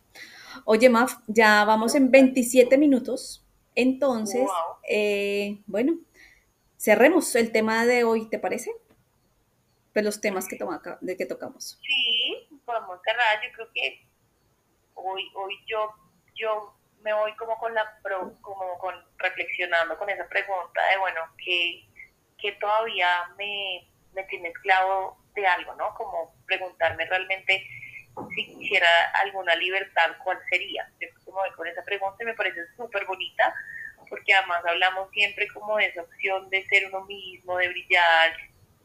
Oye, 0.65 0.89
Maf, 0.89 1.15
ya 1.27 1.63
vamos 1.65 1.95
en 1.95 2.11
27 2.11 2.77
minutos. 2.77 3.45
Entonces, 3.75 4.49
eh, 4.87 5.61
bueno, 5.65 5.93
cerremos 6.77 7.35
el 7.35 7.51
tema 7.51 7.85
de 7.85 8.03
hoy, 8.03 8.29
¿te 8.29 8.39
parece? 8.39 8.71
De 9.93 10.01
los 10.03 10.19
temas 10.21 10.47
que, 10.47 10.57
toma, 10.57 10.81
de 11.01 11.17
que 11.17 11.25
tocamos. 11.25 11.79
Sí, 11.81 12.47
podemos 12.65 12.99
cerrar. 13.03 13.41
Yo 13.43 13.51
creo 13.53 13.67
que 13.73 14.07
hoy, 14.95 15.23
hoy 15.35 15.57
yo, 15.67 15.89
yo 16.35 16.75
me 17.01 17.13
voy 17.13 17.35
como 17.35 17.57
con 17.57 17.73
la 17.73 17.83
como 18.41 18.77
con 18.77 18.95
reflexionando 19.17 19.97
con 19.97 20.09
esa 20.09 20.27
pregunta 20.27 20.81
de 20.91 20.97
bueno, 20.99 21.21
que, 21.43 21.87
que 22.37 22.51
todavía 22.53 23.07
me, 23.37 23.89
me 24.13 24.23
tiene 24.23 24.49
esclavo 24.49 25.17
de 25.33 25.47
algo, 25.47 25.75
¿no? 25.75 25.93
Como 25.95 26.35
preguntarme 26.45 27.05
realmente 27.05 27.65
si 28.35 28.45
quisiera 28.45 28.87
alguna 29.21 29.55
libertad, 29.55 30.11
¿cuál 30.23 30.37
sería? 30.49 30.89
Yo 30.99 31.07
como 31.25 31.37
voy 31.37 31.51
con 31.51 31.67
esa 31.67 31.83
pregunta 31.83 32.17
y 32.21 32.25
me 32.25 32.33
parece 32.33 32.61
súper 32.75 33.05
bonita 33.05 33.53
porque 34.09 34.33
además 34.33 34.61
hablamos 34.65 35.09
siempre 35.11 35.47
como 35.47 35.77
de 35.77 35.85
esa 35.85 36.01
opción 36.01 36.49
de 36.49 36.65
ser 36.67 36.85
uno 36.87 37.05
mismo, 37.05 37.57
de 37.57 37.69
brillar, 37.69 38.33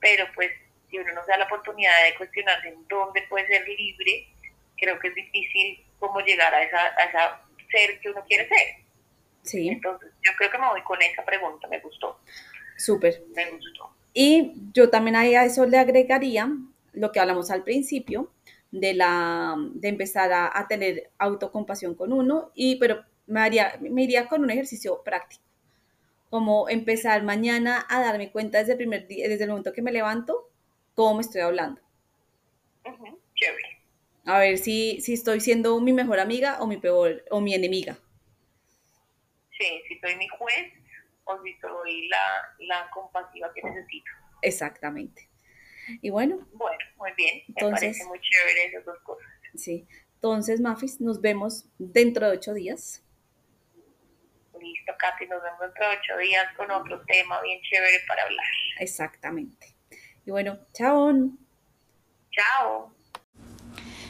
pero 0.01 0.25
pues 0.35 0.53
si 0.89 0.99
uno 0.99 1.13
no 1.15 1.25
se 1.25 1.33
da 1.33 1.39
la 1.39 1.47
oportunidad 1.47 1.91
de 2.05 2.17
cuestionarse 2.17 2.69
en 2.69 2.87
dónde 2.87 3.23
puede 3.29 3.47
ser 3.49 3.67
libre, 3.67 4.29
creo 4.77 4.99
que 5.01 5.09
es 5.09 5.15
difícil 5.17 5.85
como 5.99 6.21
llegar 6.21 6.55
a 6.55 6.63
esa, 6.63 6.79
a 6.79 7.05
esa 7.05 7.41
ser 7.71 7.99
que 8.01 8.11
uno 8.11 8.25
quiere 8.25 8.49
ser. 8.49 8.85
Sí. 9.43 9.69
Entonces, 9.69 10.13
yo 10.23 10.31
creo 10.39 10.51
que 10.51 10.59
me 10.59 10.69
voy 10.69 10.83
con 10.83 11.03
esa 11.03 11.25
pregunta, 11.25 11.67
me 11.67 11.81
gustó. 11.81 12.21
Súper. 12.77 13.21
Me 13.35 13.51
gustó. 13.51 13.91
Y 14.15 14.53
yo 14.73 14.91
también 14.91 15.17
a 15.17 15.27
eso 15.27 15.67
le 15.67 15.79
agregaría 15.79 16.49
lo 16.93 17.11
que 17.11 17.21
hablamos 17.21 17.51
al 17.51 17.65
principio, 17.65 18.31
de, 18.71 18.95
la, 18.95 19.57
de 19.75 19.89
empezar 19.89 20.33
a, 20.33 20.59
a 20.59 20.67
tener 20.69 21.11
autocompasión 21.19 21.95
con 21.95 22.13
uno, 22.13 22.51
y, 22.55 22.77
pero 22.77 23.05
me, 23.27 23.41
haría, 23.41 23.79
me 23.81 24.03
iría 24.03 24.29
con 24.29 24.43
un 24.43 24.51
ejercicio 24.51 25.03
práctico, 25.03 25.43
como 26.31 26.69
empezar 26.69 27.23
mañana 27.23 27.87
a 27.89 28.01
darme 28.01 28.31
cuenta 28.31 28.59
desde 28.59 28.73
el 28.73 28.79
primer 28.79 29.07
día, 29.07 29.29
desde 29.29 29.45
el 29.45 29.51
momento 29.51 29.73
que 29.73 29.83
me 29.83 29.93
levanto, 29.93 30.51
cómo 30.95 31.17
me 31.17 31.21
estoy 31.23 31.43
hablando. 31.43 31.81
A 34.25 34.39
ver 34.39 34.59
si, 34.59 35.01
si 35.01 35.15
estoy 35.15 35.41
siendo 35.41 35.79
mi 35.81 35.93
mejor 35.93 36.19
amiga 36.19 36.59
o 36.61 36.67
mi 36.67 36.79
peor, 36.79 37.25
o 37.31 37.41
mi 37.41 37.55
enemiga. 37.55 37.97
Sí, 39.57 39.83
si 39.89 39.99
soy 40.01 40.17
mi 40.17 40.27
juez 40.29 40.73
o 41.25 41.41
si 41.43 41.55
soy 41.61 42.09
la, 42.09 42.55
la 42.59 42.91
compasiva 42.91 43.53
que 43.55 43.63
necesito. 43.63 44.11
Exactamente. 44.43 45.29
Y 46.01 46.11
bueno. 46.11 46.47
Bueno, 46.53 46.79
muy 46.97 47.11
bien. 47.17 47.43
Entonces, 47.49 47.81
me 47.81 47.87
parece 47.89 48.05
muy 48.07 48.21
chévere 48.21 48.67
esas 48.67 48.85
dos 48.85 49.01
cosas. 49.01 49.27
Sí. 49.55 49.89
Entonces, 50.15 50.61
Mafis, 50.61 51.01
nos 51.01 51.21
vemos 51.21 51.67
dentro 51.79 52.29
de 52.29 52.37
ocho 52.37 52.55
días. 52.55 53.03
Listo, 54.61 54.93
Katy, 54.99 55.27
nos 55.27 55.43
vemos 55.43 55.61
dentro 55.61 55.89
de 55.89 55.97
ocho 55.97 56.17
días 56.19 56.47
con 56.57 56.71
otro 56.71 57.03
tema 57.07 57.41
bien 57.43 57.61
chévere 57.63 58.01
para 58.09 58.23
hablar. 58.25 58.47
Exactamente. 58.81 59.75
Y 60.25 60.31
bueno, 60.31 60.59
chao. 60.73 61.13
Chao. 62.33 62.95